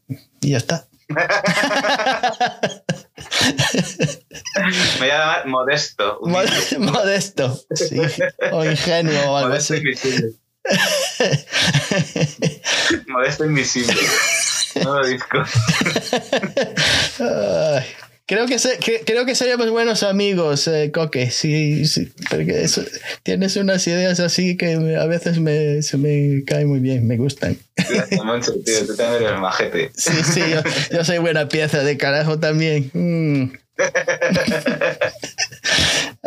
[0.41, 0.87] y ya está.
[4.57, 6.19] Me voy a llamar Modesto.
[6.21, 6.79] humilde.
[6.79, 8.01] Modesto, sí.
[8.53, 9.83] O ingenuo o algo Modesto así.
[9.83, 10.33] invisible.
[13.09, 13.95] Modesto invisible.
[14.83, 15.39] Nuevo disco.
[17.21, 17.87] Ay,
[18.27, 21.31] creo, que se- que- creo que seríamos buenos amigos, eh, Coque.
[21.31, 22.83] Sí, sí, porque eso-
[23.23, 27.57] tienes unas ideas así que a veces me, se me caen muy bien, me gustan.
[28.25, 28.85] Moncho, tío.
[28.87, 29.91] Tú también eres majete.
[29.95, 30.61] Sí, sí, yo,
[30.97, 32.91] yo soy buena pieza de carajo también.
[32.93, 33.53] Mm.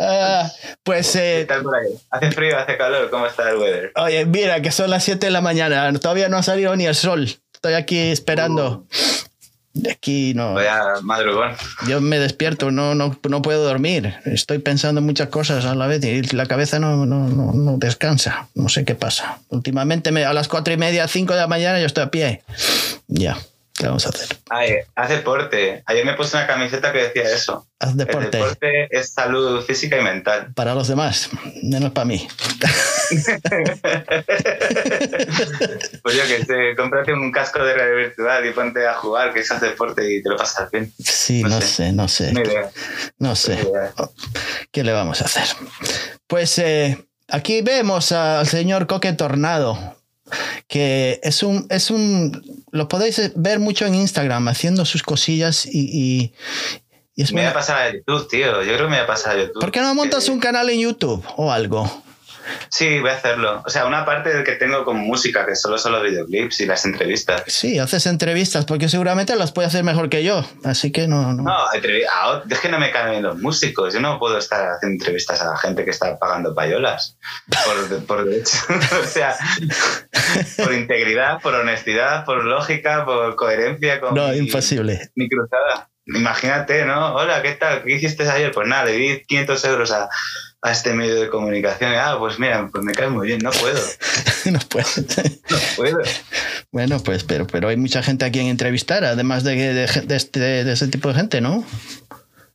[0.02, 0.50] Ah,
[0.82, 1.88] pues, ¿Qué eh, tal por ahí?
[2.10, 2.56] ¿Hace frío?
[2.58, 3.10] ¿Hace calor?
[3.10, 3.92] ¿Cómo está el weather?
[3.96, 6.94] oye, mira, que son las 7 de la mañana, todavía no ha salido ni el
[6.94, 7.28] sol.
[7.52, 8.86] Estoy aquí esperando.
[8.90, 9.29] De
[9.90, 10.54] aquí no.
[11.02, 11.52] Madrugón.
[11.86, 14.14] Yo me despierto, no, no, no puedo dormir.
[14.24, 17.78] Estoy pensando en muchas cosas a la vez y la cabeza no, no, no, no
[17.78, 18.48] descansa.
[18.54, 19.38] No sé qué pasa.
[19.48, 22.42] Últimamente me- a las cuatro y media, cinco de la mañana yo estoy a pie.
[23.08, 23.38] Ya,
[23.80, 24.28] ¿qué vamos a hacer?
[24.50, 25.82] Ay, haz deporte.
[25.86, 27.66] Ayer me puse una camiseta que decía eso.
[27.78, 30.52] Haz El deporte deporte es salud física y mental.
[30.54, 31.30] para los demás,
[31.62, 32.28] menos para mí.
[36.02, 39.40] Pues yo que sé, cómprate un casco de realidad virtual y ponte a jugar, que
[39.40, 40.92] es deporte y te lo pasas bien.
[40.98, 41.66] Sí, No no sé.
[41.66, 42.32] sé, no sé.
[43.18, 43.58] No sé.
[44.70, 45.44] ¿Qué le vamos a hacer?
[46.26, 49.96] Pues eh, aquí vemos al señor Coque Tornado,
[50.68, 55.80] que es un, es un, lo podéis ver mucho en Instagram haciendo sus cosillas y,
[55.80, 56.32] y,
[57.14, 58.62] y es Me voy a pasar a YouTube, tío.
[58.62, 59.60] Yo creo que me voy a pasar a YouTube.
[59.60, 62.02] ¿Por qué no montas un canal en YouTube o algo?
[62.68, 63.62] Sí, voy a hacerlo.
[63.66, 66.66] O sea, una parte del que tengo con música, que solo son los videoclips y
[66.66, 67.42] las entrevistas.
[67.46, 71.42] Sí, haces entrevistas, porque seguramente las puede hacer mejor que yo, así que no, no.
[71.44, 73.94] No, a es que no me caen los músicos.
[73.94, 77.16] Yo no puedo estar haciendo entrevistas a gente que está pagando payolas.
[77.64, 78.56] Por, por derecho.
[79.02, 79.36] o sea,
[80.62, 85.10] por integridad, por honestidad, por lógica, por coherencia con No, mi, imposible.
[85.14, 85.88] mi cruzada.
[86.06, 87.14] Imagínate, ¿no?
[87.14, 87.84] Hola, ¿qué tal?
[87.84, 88.50] ¿Qué hiciste ayer?
[88.52, 90.08] Pues nada, le di 500 euros a,
[90.62, 91.92] a este medio de comunicación.
[91.94, 93.40] Ah, pues mira, pues me cae muy bien.
[93.42, 93.80] No puedo.
[94.46, 94.86] no puede.
[95.50, 95.98] No puedo.
[96.70, 100.40] Bueno, pues, pero, pero hay mucha gente a quien entrevistar, además de, de, de este,
[100.40, 101.64] de ese tipo de gente, ¿no?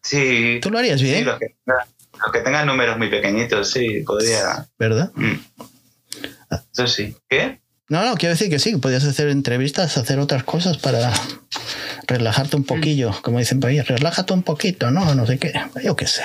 [0.01, 0.59] Sí.
[0.61, 4.67] Tú lo harías Sí, bien, los que, los que tengan números muy pequeñitos, sí, podría.
[4.77, 5.11] ¿verdad?
[5.15, 5.35] Mm.
[6.71, 7.15] Eso sí.
[7.27, 7.59] ¿Qué?
[7.89, 11.11] No, no, quiero decir que sí, podías hacer entrevistas, hacer otras cosas para
[12.07, 15.13] relajarte un poquillo, como dicen por ahí, relájate un poquito, ¿no?
[15.13, 16.23] No sé qué, yo qué sé.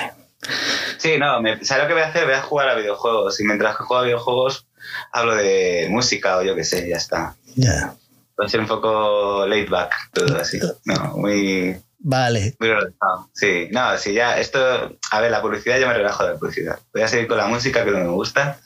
[0.97, 2.25] Sí, no, me, ¿sabes lo que voy a hacer?
[2.25, 3.39] Voy a jugar a videojuegos.
[3.39, 4.67] Y mientras que juego a videojuegos,
[5.11, 7.35] hablo de música o yo qué sé, ya está.
[7.55, 7.95] Ya,
[8.39, 10.59] Va a ser un poco laid back, todo así.
[10.85, 12.55] No, muy, vale.
[12.59, 13.29] muy relajado.
[13.33, 14.97] Sí, no, sí, ya, esto.
[15.11, 16.79] A ver, la publicidad, yo me relajo de la publicidad.
[16.93, 18.59] Voy a seguir con la música, que no me gusta.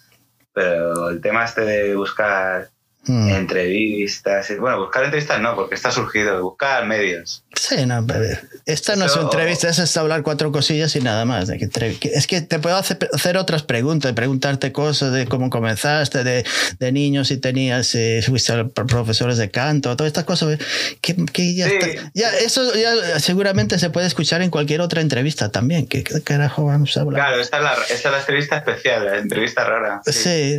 [0.54, 2.70] Pero el tema este de buscar
[3.08, 3.30] Mm.
[3.30, 4.48] entrevistas.
[4.60, 6.42] Bueno, buscar entrevistas no, porque está surgido.
[6.42, 7.44] Buscar medios.
[7.56, 8.26] Sí, no, pero
[8.66, 11.50] esta no es Eso- una entrevista, es hablar cuatro cosillas y nada más.
[11.50, 16.46] Es que te puedo hacer, hacer otras preguntas, preguntarte cosas de cómo comenzaste, de,
[16.80, 20.58] de niños si tenías, eh, fuiste a pro- profesores de canto, todas estas cosas.
[21.02, 21.76] Que, que ya, Sí.
[21.82, 25.88] está- ya eso ya seguramente se puede escuchar en cualquier otra entrevista también.
[25.88, 27.22] ¿Qué, qué carajo vamos a hablar?
[27.26, 30.02] Claro, esta es la, esta es la entrevista especial, la entrevista rara.
[30.06, 30.58] Sí,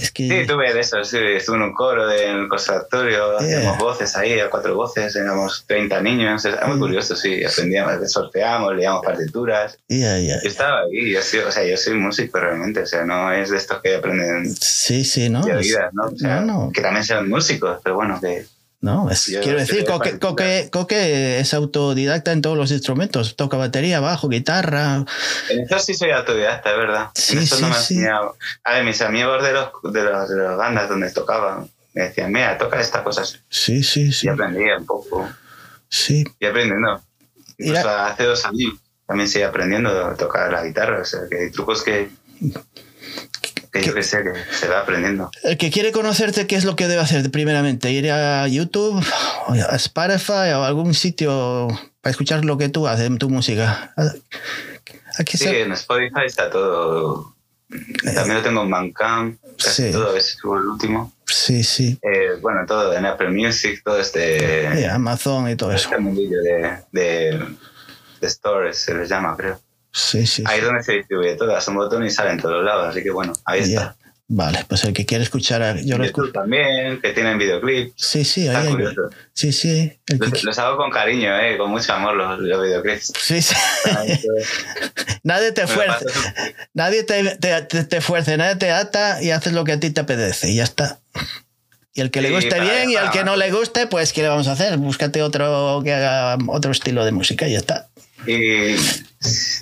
[0.00, 0.28] es que...
[0.28, 3.58] Sí, tuve de eso, sí, estuve en un coro del conservatorio, Yeah.
[3.58, 6.80] hacíamos voces ahí, a cuatro voces, éramos 30 niños, era muy Mm.
[6.80, 9.78] curioso, sí, aprendíamos, sorteamos, leíamos partituras.
[9.88, 10.40] Ya, ya.
[10.42, 13.50] Yo estaba ahí, yo soy, o sea, yo soy músico realmente, o sea, no es
[13.50, 15.44] de estos que aprenden Sí, sí, ¿no?
[15.44, 16.04] de oídas, ¿no?
[16.06, 16.72] O sea, no, no.
[16.72, 18.44] que también son músicos, pero bueno, que
[18.84, 20.18] No, es- quiero decir, de Coque.
[20.18, 23.34] Coque- Coque es autodidacta en todos los instrumentos.
[23.34, 25.06] Toca batería, bajo, guitarra.
[25.48, 27.08] en eso sí soy autodidacta, es verdad.
[27.14, 27.94] Sí, en eso sí, no me sí.
[27.94, 28.36] enseñado.
[28.62, 32.30] A ver, mis amigos de, los, de, los, de las bandas donde tocaban me decían,
[32.30, 33.40] mira, toca estas cosas.
[33.48, 34.26] Sí, sí, sí.
[34.26, 35.26] Y aprendí un poco.
[35.88, 37.02] Sí, y aprendiendo.
[37.56, 37.78] Mira.
[37.80, 38.74] Incluso hace dos años
[39.06, 41.00] también seguí aprendiendo a tocar la guitarra.
[41.00, 42.10] O sea, que hay trucos que,
[43.80, 45.30] que yo que sé, que se va aprendiendo.
[45.42, 47.90] El que quiere conocerte, ¿qué es lo que debe hacer primeramente?
[47.92, 49.04] ¿Ir a YouTube,
[49.48, 51.68] a Spotify o a algún sitio
[52.00, 53.92] para escuchar lo que tú haces en tu música?
[55.18, 55.62] Aquí Sí, se...
[55.62, 57.34] en Spotify está todo.
[58.14, 59.92] También lo tengo en Bandcamp, casi Sí.
[59.92, 61.12] todo es el último.
[61.26, 61.98] Sí, sí.
[62.02, 65.88] Eh, bueno, todo en Apple Music, todo este, Sí, Amazon y todo eso.
[65.88, 67.46] este mundillo de, de,
[68.20, 69.58] de stores, se les llama, creo.
[69.94, 70.42] Sí, sí.
[70.46, 70.60] Ahí sí.
[70.60, 73.10] es donde se distribuye todo, es un botón y sale en todos lados, así que
[73.10, 73.64] bueno, ahí Ya.
[73.80, 73.96] está.
[74.26, 76.32] Vale, pues el que quiere escuchar, yo lo escucho.
[76.32, 77.92] también, que tienen videoclips.
[77.94, 78.94] Sí, sí, ahí hay-.
[79.34, 80.00] Sí, sí.
[80.08, 83.12] el Los, hago con cariño, eh, con mucho amor los, los videoclips.
[83.20, 83.54] Sí, sí.
[85.22, 86.04] Nadie te fuerza,
[86.74, 89.90] nadie te, te, te, te fuerza, nadie te ata y haces lo que a ti
[89.90, 90.98] te apetece y ya está.
[91.94, 94.22] Y el que le guste para- bien y al que no le guste, pues ¿qué
[94.22, 94.76] le vamos a hacer?
[94.78, 97.88] Búscate otro que haga otro estilo de música y ya está.
[98.26, 98.76] Y,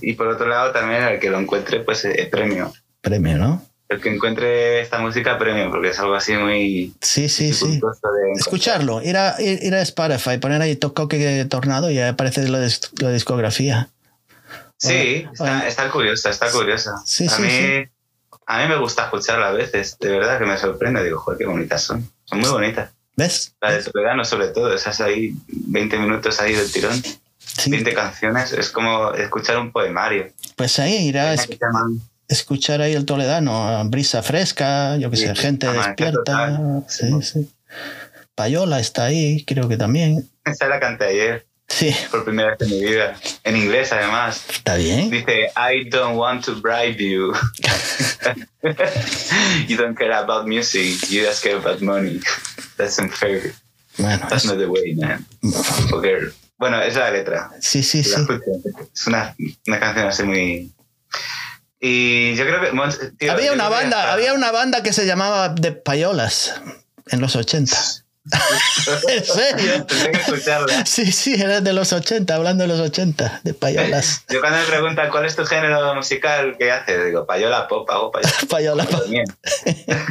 [0.03, 2.73] y por otro lado, también el que lo encuentre, pues eh, premio.
[3.01, 3.67] Premio, ¿no?
[3.89, 6.95] El que encuentre esta música, premio, porque es algo así muy.
[7.01, 7.81] Sí, sí, sí.
[8.37, 13.89] Escucharlo, ir a, ir, a Spotify, poner ahí Coque Tornado y aparece la, la discografía.
[14.79, 16.95] Sí, está, está curiosa, está curiosa.
[17.05, 17.89] Sí, a, sí, mí, sí.
[18.47, 21.05] a mí me gusta escucharla a veces, de verdad que me sorprende.
[21.05, 22.11] Digo, joder, qué bonitas son.
[22.25, 22.91] Son muy bonitas.
[23.15, 23.55] ¿Ves?
[23.61, 27.01] La de Toledano, sobre todo, esas ahí 20 minutos ahí del tirón,
[27.57, 27.71] Sí.
[27.71, 30.33] 20 canciones, es como escuchar un poemario.
[30.57, 31.59] Pues ahí irá que
[32.29, 36.13] escuchar ahí el Toledano, brisa fresca, yo Sí, sé, gente despierta.
[36.25, 36.85] total.
[36.89, 37.51] Sí, sí.
[38.35, 40.29] Payola está ahí, creo que también.
[40.45, 43.17] Esa la canté ayer, Sí, por primera vez en mi vida.
[43.45, 44.43] En inglés, además.
[44.51, 45.09] está bien.
[45.11, 47.33] Dice, I don't want to bribe you.
[49.69, 52.21] you don't care about music, you just care about money.
[52.77, 53.55] That's unfair.
[53.99, 55.27] Bueno, That's es- not the way, man.
[55.91, 56.31] Porque,
[56.63, 57.51] bueno, es la letra.
[57.61, 58.27] sí, sí, La sí.
[58.95, 59.35] Es una,
[59.67, 60.73] una canción así muy...
[61.81, 62.71] Y yo creo que...
[63.19, 66.55] Tío, Había una que banda, hasta- había una banda que se llamaba The Payolas
[67.09, 67.77] en los 80.
[69.09, 69.85] ¿En serio?
[69.89, 70.87] Que escucharla.
[70.87, 74.25] Sí, sí, era de los 80, hablando de los 80, de Payolas.
[74.31, 77.05] Yo cuando me preguntan cuál es tu género musical, ¿qué haces?
[77.07, 78.33] Digo, payola pop, hago payola.
[78.49, 78.85] Payola.
[78.87, 79.25] Como ironía.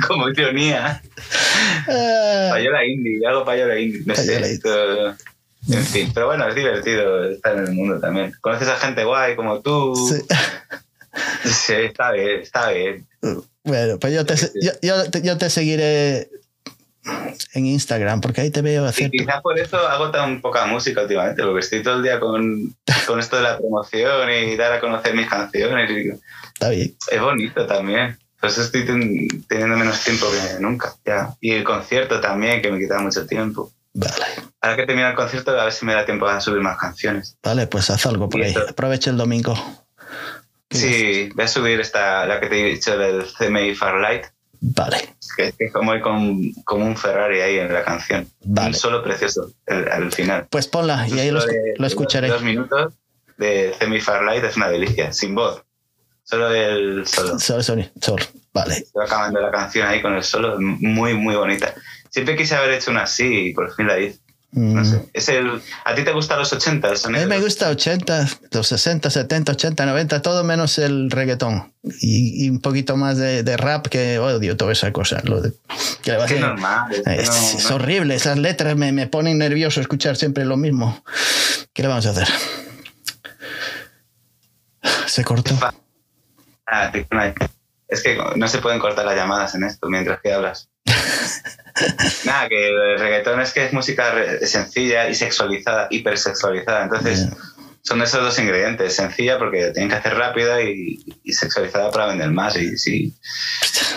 [0.06, 1.02] Como ironía.
[1.88, 4.02] Ah, Payola indie, hago payola indie.
[4.06, 5.16] No Payola sé, esto-
[5.70, 8.34] En fin, pero bueno, es divertido estar en el mundo también.
[8.42, 9.94] Conoces a gente guay como tú.
[9.96, 10.22] sí.
[11.44, 13.06] Sí, está bien, está bien.
[13.64, 16.30] Bueno, pues yo te, yo, yo te- yo te seguiré
[17.54, 19.06] en Instagram, porque ahí te veo Y hacer...
[19.12, 22.76] tu- quizás por eso hago tan poca música últimamente, porque estoy todo el día con,
[23.06, 25.92] con esto de la promoción y dar a conocer mis canciones.
[25.92, 26.10] y
[26.54, 26.96] Está bien.
[27.12, 28.18] es bonito también.
[28.40, 30.94] Por eso estoy ten- teniendo menos tiempo que nunca.
[31.06, 31.36] Ya.
[31.42, 33.72] Y el concierto también, que me quitaba mucho tiempo.
[33.94, 34.26] Vale.
[34.62, 37.38] Ahora que termina el concierto, a ver si me da tiempo a subir más canciones.
[37.44, 38.54] Vale, pues haz algo por ahí.
[38.70, 39.54] Aprovecha el domingo.
[40.70, 44.26] Sí, voy a subir esta, la que te he dicho del CMI Farlight,
[44.64, 48.30] Vale, que es como con, como un Ferrari ahí en la canción.
[48.46, 48.68] Vale.
[48.70, 50.48] Un solo precioso al final.
[50.50, 52.28] pues ponla y ahí lo, Solo de- lo escucharé.
[52.30, 52.94] Dos minutos
[53.38, 55.64] de CMI Farlight es una delicia, sin voz.
[56.24, 57.40] Solo el solo.
[57.40, 58.22] Sol, sol, sol.
[58.54, 58.76] Vale.
[58.76, 61.74] Estoy acabando la canción ahí con el solo, muy, muy bonita.
[62.12, 64.20] Siempre quise haber hecho una así y por fin la hice.
[64.54, 64.86] No Mm.
[64.86, 65.06] sé.
[65.14, 66.90] Es el, ¿A ti te gustan los 80?
[66.90, 71.72] El A mí me gusta 80, los 60, 70, 80, 90, todo menos el reggaetón.
[72.02, 75.22] Y, y un poquito más de, de rap que odio toda esa cosa.
[75.24, 75.54] Lo de,
[76.04, 76.92] que a Es que normal.
[76.92, 80.44] es que es, no- es no- horrible, esas letras me, me ponen nervioso escuchar siempre
[80.44, 81.02] lo mismo.
[81.72, 82.28] ¿Qué le vamos a hacer?
[85.08, 85.58] Se cortó.
[86.68, 86.92] Ah,
[87.88, 90.68] Es que no se pueden cortar las llamadas en esto mientras que hablas.
[92.26, 94.14] Nada, que el reggaetón es que es música
[94.44, 96.84] sencilla y sexualizada, hipersexualizada.
[96.84, 97.28] Entonces.
[97.84, 98.96] Son esos dos ingredientes.
[98.96, 102.56] Sencilla porque tienen que hacer rápida y, y sexualizada para vender más.
[102.58, 103.14] Y si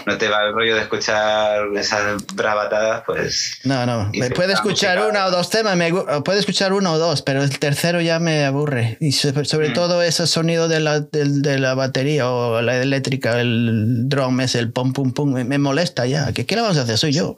[0.07, 4.11] no te va el rollo de escuchar esas bravatadas, pues No, no.
[4.15, 5.93] Me puede escuchar una o dos temas, me
[6.25, 8.97] puede escuchar uno o dos, pero el tercero ya me aburre.
[9.01, 9.75] Y sobre, sobre Mm.
[9.75, 14.55] todo ese sonido de la, del- de, la batería o la eléctrica, el drum, es
[14.55, 16.33] el pum pum pum, me, me molesta ya.
[16.33, 16.99] ¿Qué, ¿Qué le vamos a hacer?
[16.99, 17.35] Soy yo.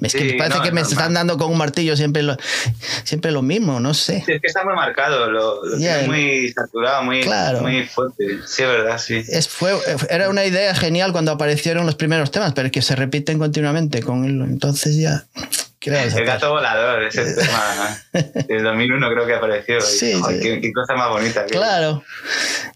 [0.00, 0.92] Es que parece no, que me normal.
[0.92, 2.36] están dando con un martillo siempre lo,
[3.04, 4.22] siempre lo mismo, no sé.
[4.26, 7.60] Sí, es que está muy marcado, lo, lo Tiene el- muy saturado, muy, Claro.
[7.60, 8.24] muy fuerte.
[8.46, 9.22] Sí, es verdad, sí.
[9.28, 9.72] Es, fue,
[10.10, 14.24] era una idea genial cuando aparecieron los primeros temas, pero que se repiten continuamente con
[14.24, 14.40] él.
[14.42, 15.24] Entonces ya.
[15.80, 17.98] ¿qué le vamos a El gato volador, ese tema
[18.48, 19.78] del 2001 creo que apareció.
[19.78, 20.40] Y, Sí, sí.
[20.42, 21.44] Qué, qué cosa más bonita.
[21.46, 22.02] Claro.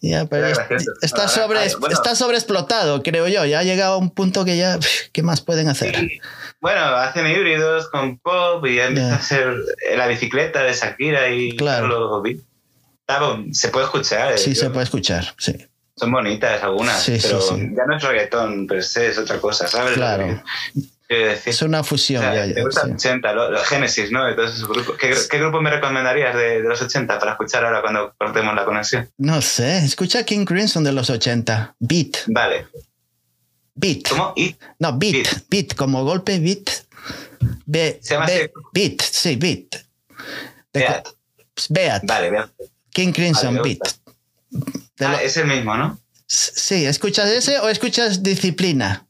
[0.01, 1.95] Ya, pero Era es- está, sobre, ah, bueno.
[1.95, 3.45] está sobreexplotado, creo yo.
[3.45, 4.79] Ya ha llegado a un punto que ya.
[5.13, 5.97] ¿Qué más pueden hacer?
[5.97, 6.21] Sí.
[6.61, 9.53] Bueno, hacen híbridos con pop y ya empieza a ser
[9.97, 11.89] la bicicleta de Shakira y Claro.
[11.89, 12.43] los beats.
[13.53, 14.33] Se puede escuchar.
[14.33, 15.35] eh, Sí, yo- se puede escuchar.
[15.39, 15.57] Sí.
[15.97, 17.55] Son bonitas algunas, Sí, sí, pero sí.
[17.77, 19.93] ya no es reggaetón per se, es otra cosa, ¿sabes?
[19.95, 20.43] Claro.
[21.09, 21.51] Decir.
[21.53, 22.23] Es una O fusión.
[22.23, 22.93] sea, ya, ya, gusta sí.
[22.93, 24.25] 80, los lo Génesis, ¿no?
[24.25, 24.97] De todos esos grupos.
[24.97, 28.65] ¿Qué, qué grupo me recomendarías de, de los 80 para escuchar ahora cuando cortemos la
[28.65, 29.11] conexión?
[29.19, 29.77] No sé.
[29.85, 31.77] Escucha King Crimson de los 80.
[31.81, 32.17] Beat.
[32.29, 32.67] Vale.
[33.75, 34.09] Beat.
[34.09, 34.35] ¿Cómo?
[34.79, 35.13] No, beat.
[35.13, 35.29] Beat.
[35.51, 35.75] Beat.
[35.75, 36.71] como golpe, beat.
[37.67, 39.03] Be- Se llama be- beat.
[39.03, 39.77] Sí, beat.
[40.73, 41.07] Beat.
[41.69, 42.03] Beat.
[42.05, 42.45] Vale, bien.
[42.93, 43.79] King Crimson, beat.
[44.99, 45.99] lo- Ah, es el mismo, ¿no?
[46.27, 49.07] Sí, ¿escuchas ese o escuchas disciplina?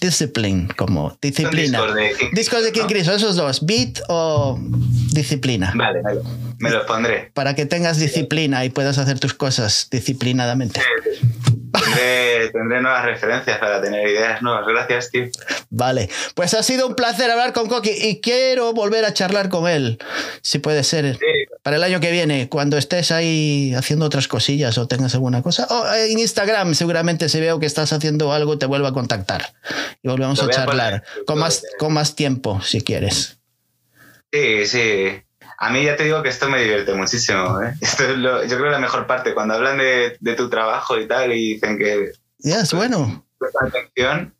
[0.00, 1.78] Discipline, como disciplina.
[1.78, 2.86] discos de King Discos de King ¿no?
[2.88, 4.58] Crimson, esos dos, beat o
[5.12, 5.72] disciplina.
[5.76, 6.24] Vale, me, lo-
[6.58, 7.30] me los pondré.
[7.34, 10.80] Para que tengas disciplina y puedas hacer tus cosas disciplinadamente.
[11.84, 14.66] Tendré, tendré nuevas referencias para tener ideas nuevas.
[14.66, 15.26] Gracias, tío.
[15.70, 19.68] Vale, pues ha sido un placer hablar con Coqui y quiero volver a charlar con
[19.68, 19.98] él,
[20.42, 21.16] si puede ser.
[21.16, 21.26] Sí,
[21.62, 25.66] para el año que viene, cuando estés ahí haciendo otras cosillas o tengas alguna cosa.
[25.70, 29.54] O en Instagram seguramente si veo que estás haciendo algo, te vuelvo a contactar
[30.02, 33.38] y volvemos a charlar con más, con más tiempo, si quieres.
[34.32, 35.22] Sí, sí.
[35.58, 37.60] A mí ya te digo que esto me divierte muchísimo.
[37.62, 37.74] ¿eh?
[37.80, 41.06] Esto es lo, yo creo la mejor parte, cuando hablan de, de tu trabajo y
[41.06, 42.12] tal y dicen que...
[42.38, 43.24] Ya, es bueno.
[43.60, 44.34] Atención,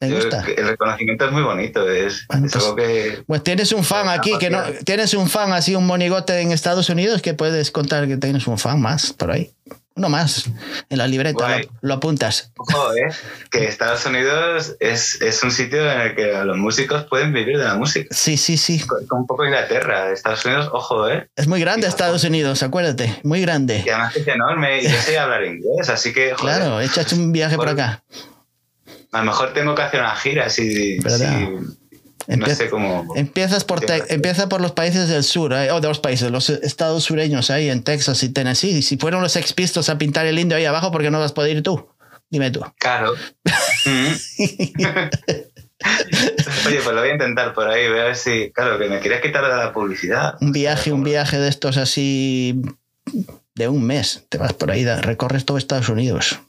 [0.00, 0.44] me gusta.
[0.46, 3.24] El reconocimiento es muy bonito, es, pues, algo que...
[3.26, 4.62] Pues tienes un fan aquí, que no...
[4.84, 8.58] Tienes un fan así, un monigote en Estados Unidos, que puedes contar que tienes un
[8.58, 9.52] fan más por ahí.
[9.96, 10.44] Uno más.
[10.90, 12.52] En la libreta lo, apuntas.
[12.58, 13.08] Ojo, ¿eh?
[13.50, 17.64] Que Estados Unidos es, es, un sitio en el que los músicos pueden vivir de
[17.64, 18.14] la música.
[18.14, 18.78] Sí, sí, sí.
[18.80, 20.12] Con, un poco Inglaterra.
[20.12, 21.30] Estados Unidos, ojo, ¿eh?
[21.34, 23.20] Es muy grande Estados Unidos, acuérdate.
[23.22, 23.84] Muy grande.
[23.86, 24.82] Y además es enorme.
[24.82, 26.34] Y yo sé hablar inglés, así que...
[26.34, 28.04] Claro, échate un viaje por acá.
[29.12, 30.98] A lo mejor tengo que hacer una gira si,
[32.28, 33.12] no sé cómo.
[33.14, 37.04] Empiezas por, empieza por los países del sur, eh, o de los países, los estados
[37.04, 38.78] sureños ahí en Texas y Tennessee.
[38.78, 41.30] Y si fueron los expistos a pintar el indio ahí abajo, ¿por qué no vas
[41.32, 41.88] a poder ir tú?
[42.28, 42.64] Dime tú.
[42.78, 43.14] Claro.
[43.84, 44.12] Mm.
[46.66, 48.50] Oye, pues lo voy a intentar por ahí, a ver si.
[48.50, 50.36] Claro, que me querías quitar de la publicidad.
[50.40, 52.60] Un viaje, un viaje de estos así.
[53.54, 54.24] de un mes.
[54.28, 56.40] Te vas por ahí, recorres todo Estados Unidos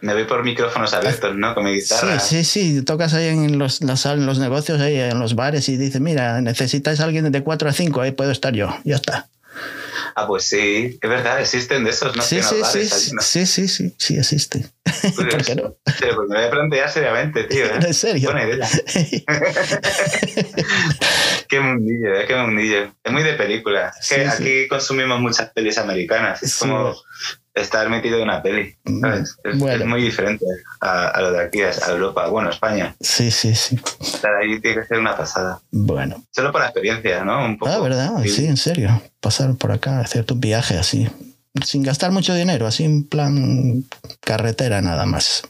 [0.00, 1.54] me voy por micrófonos abiertos, ¿no?
[1.54, 2.18] Con mi guitarra.
[2.18, 2.82] Sí, sí, sí.
[2.82, 7.00] Tocas ahí en los, en los negocios, ahí en los bares y dices, mira, necesitas
[7.00, 8.76] a alguien de 4 a 5, ahí puedo estar yo.
[8.84, 9.28] Ya está.
[10.18, 12.22] Ah, pues sí, es verdad, existen de esos, ¿no?
[12.22, 14.66] Sí, sí, sí, sí, sí, sí, sí, existe.
[15.14, 15.76] ¿Por qué no?
[15.86, 17.64] Sí, pues me voy a plantear seriamente, tío.
[17.66, 17.80] ¿eh?
[17.82, 18.32] ¿En serio?
[18.32, 18.66] Buena idea.
[21.48, 22.24] qué mundillo, ¿eh?
[22.26, 22.94] qué mundillo.
[23.04, 23.92] Es muy de película.
[24.00, 26.42] Es que aquí consumimos muchas pelis americanas.
[26.42, 26.96] Es como
[27.56, 28.76] estar metido en una peli.
[29.00, 29.36] ¿sabes?
[29.42, 30.44] Es, muy diferente
[30.80, 32.94] a, lo de aquí, a Europa, bueno, España.
[33.00, 33.80] Sí, sí, sí.
[34.00, 35.60] Estar ahí tiene que ser una pasada.
[35.72, 36.22] Bueno.
[36.30, 37.44] Solo por la experiencia, ¿no?
[37.44, 37.72] Un poco.
[37.72, 38.10] Ah, ¿verdad?
[38.24, 39.02] Sí, en serio.
[39.20, 41.08] Pasar por acá, hacer tu viaje así.
[41.64, 43.84] Sin gastar mucho dinero, así en plan
[44.20, 45.42] carretera nada más.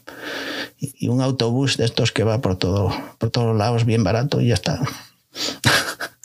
[0.79, 4.47] Y un autobús de estos que va por, todo, por todos lados bien barato y
[4.47, 4.79] ya está.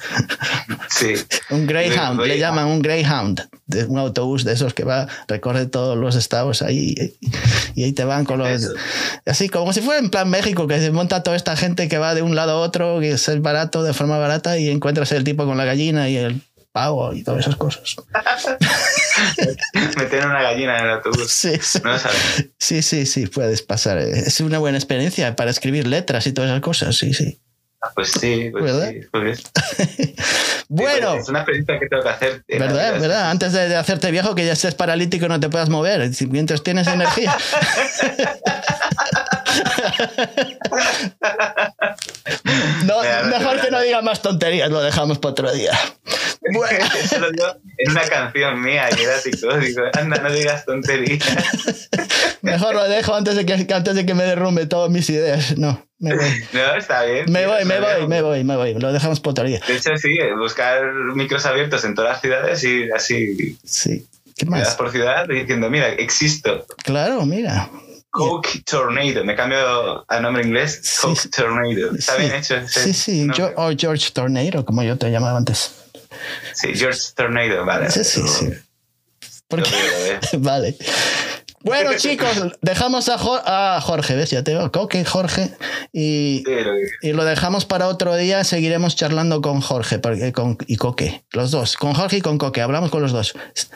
[0.88, 1.14] Sí.
[1.50, 3.48] un Greyhound, le llaman un Greyhound,
[3.88, 6.94] un autobús de esos que va, recorre todos los estados ahí
[7.74, 8.72] y ahí te van con los...
[9.26, 12.14] Así como si fuera en plan México, que se monta toda esta gente que va
[12.14, 15.44] de un lado a otro, que es barato de forma barata y encuentras el tipo
[15.44, 16.42] con la gallina y el
[16.72, 17.96] pavo y todas esas cosas.
[19.96, 21.30] Meter una gallina en el autobús.
[21.30, 21.78] Sí, sí.
[22.58, 23.98] sí, sí, sí, puedes pasar.
[23.98, 27.38] Es una buena experiencia para escribir letras y todas esas cosas, sí, sí.
[27.84, 29.00] Ah, pues sí, pues sí.
[29.10, 29.42] Pues.
[30.68, 31.14] bueno.
[31.14, 32.44] es una experiencia que tengo que hacer.
[32.48, 33.00] ¿Verdad?
[33.00, 33.30] ¿Verdad?
[33.30, 36.86] Antes de, hacerte viejo, que ya estés paralítico y no te puedas mover, mientras tienes
[36.86, 37.36] energía.
[42.84, 45.72] no, mejor que no diga más tonterías, lo dejamos para otro día.
[46.52, 46.84] Bueno.
[47.00, 47.46] Eso lo digo
[47.78, 49.14] en una canción mía y era
[49.60, 51.22] digo, anda, no digas tonterías.
[52.42, 55.56] Mejor lo dejo antes de que, antes de que me derrumbe todas mis ideas.
[55.56, 56.44] No, me voy.
[56.52, 57.30] No, está bien.
[57.30, 58.74] Me voy, me voy, me voy, me voy.
[58.74, 59.60] Lo dejamos por otro día.
[59.66, 60.84] De hecho, sí, buscar
[61.14, 63.56] micros abiertos en todas las ciudades y así.
[63.64, 64.06] Sí.
[64.36, 64.74] ¿Qué más?
[64.74, 66.66] por ciudad diciendo, mira, existo.
[66.84, 67.70] Claro, mira.
[68.10, 70.98] Coke Tornado, me cambio a nombre inglés.
[71.00, 71.94] Coke Tornado.
[71.96, 72.56] Está bien hecho.
[72.66, 75.76] Sí, sí, o George Tornado, como yo te llamaba antes.
[76.52, 77.90] Sí, George Tornado, vale.
[77.90, 78.48] Sí, sí, sí.
[80.38, 80.76] vale.
[81.64, 82.28] Bueno, chicos,
[82.60, 84.30] dejamos a, Jorge, ¿ves?
[84.30, 85.52] Ya te veo, Coque, Jorge,
[85.92, 86.44] y,
[87.02, 88.44] y, lo dejamos para otro día.
[88.44, 92.60] Seguiremos charlando con Jorge porque, con, y Coque, los dos, con Jorge y con Coque.
[92.60, 93.34] Hablamos con los dos,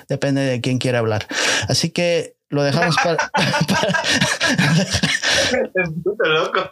[0.09, 1.27] depende de quién quiera hablar.
[1.69, 3.31] Así que lo dejamos para.
[6.03, 6.71] Puto loco.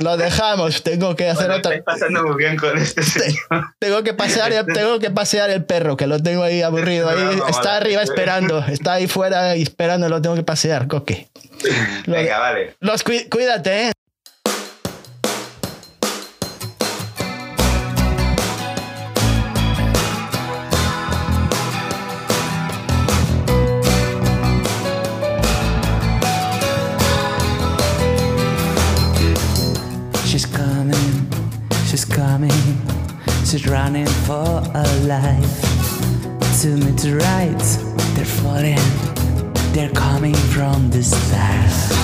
[0.00, 0.82] lo dejamos.
[0.82, 1.82] Tengo que hacer otra.
[1.84, 3.02] pasando muy bien con este
[3.78, 7.08] Tengo que pasear, tengo que pasear el perro, que lo tengo ahí aburrido.
[7.08, 8.64] Ahí está arriba esperando.
[8.66, 11.28] Está ahí fuera esperando, lo tengo que pasear, Coque.
[12.06, 12.76] Venga, vale.
[12.80, 13.92] Los cuídate, ¿eh?
[33.54, 35.60] Running for a life.
[36.62, 37.64] To me to right,
[38.14, 38.78] they're falling.
[39.72, 41.94] They're coming from the stars.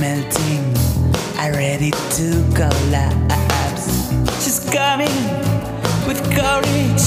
[0.00, 0.64] melting,
[1.38, 4.10] are ready to collapse.
[4.42, 5.16] She's coming
[6.06, 7.06] with courage.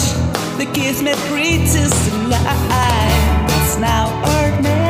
[0.57, 0.67] The
[1.01, 3.51] me reaches to life.
[3.63, 4.80] It's now or never.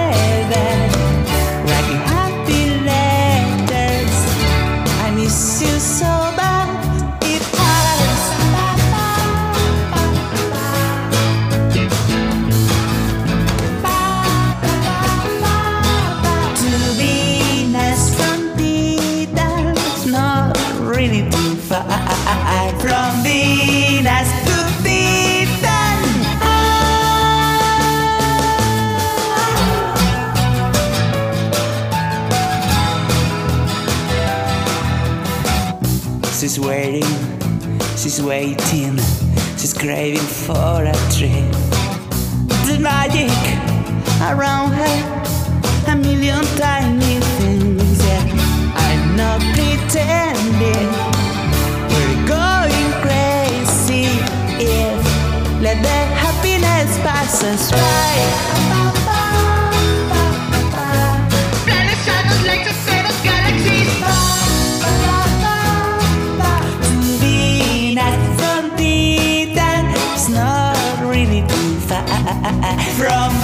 [36.52, 37.40] She's waiting,
[37.96, 38.98] she's waiting,
[39.58, 41.50] she's craving for a dream.
[42.68, 43.32] The magic
[44.20, 48.06] around her, a million tiny things.
[48.06, 48.74] Yeah.
[48.76, 50.92] I'm not pretending.
[51.88, 54.08] We're going crazy
[54.60, 58.71] if let the happiness pass us by.
[72.60, 73.41] From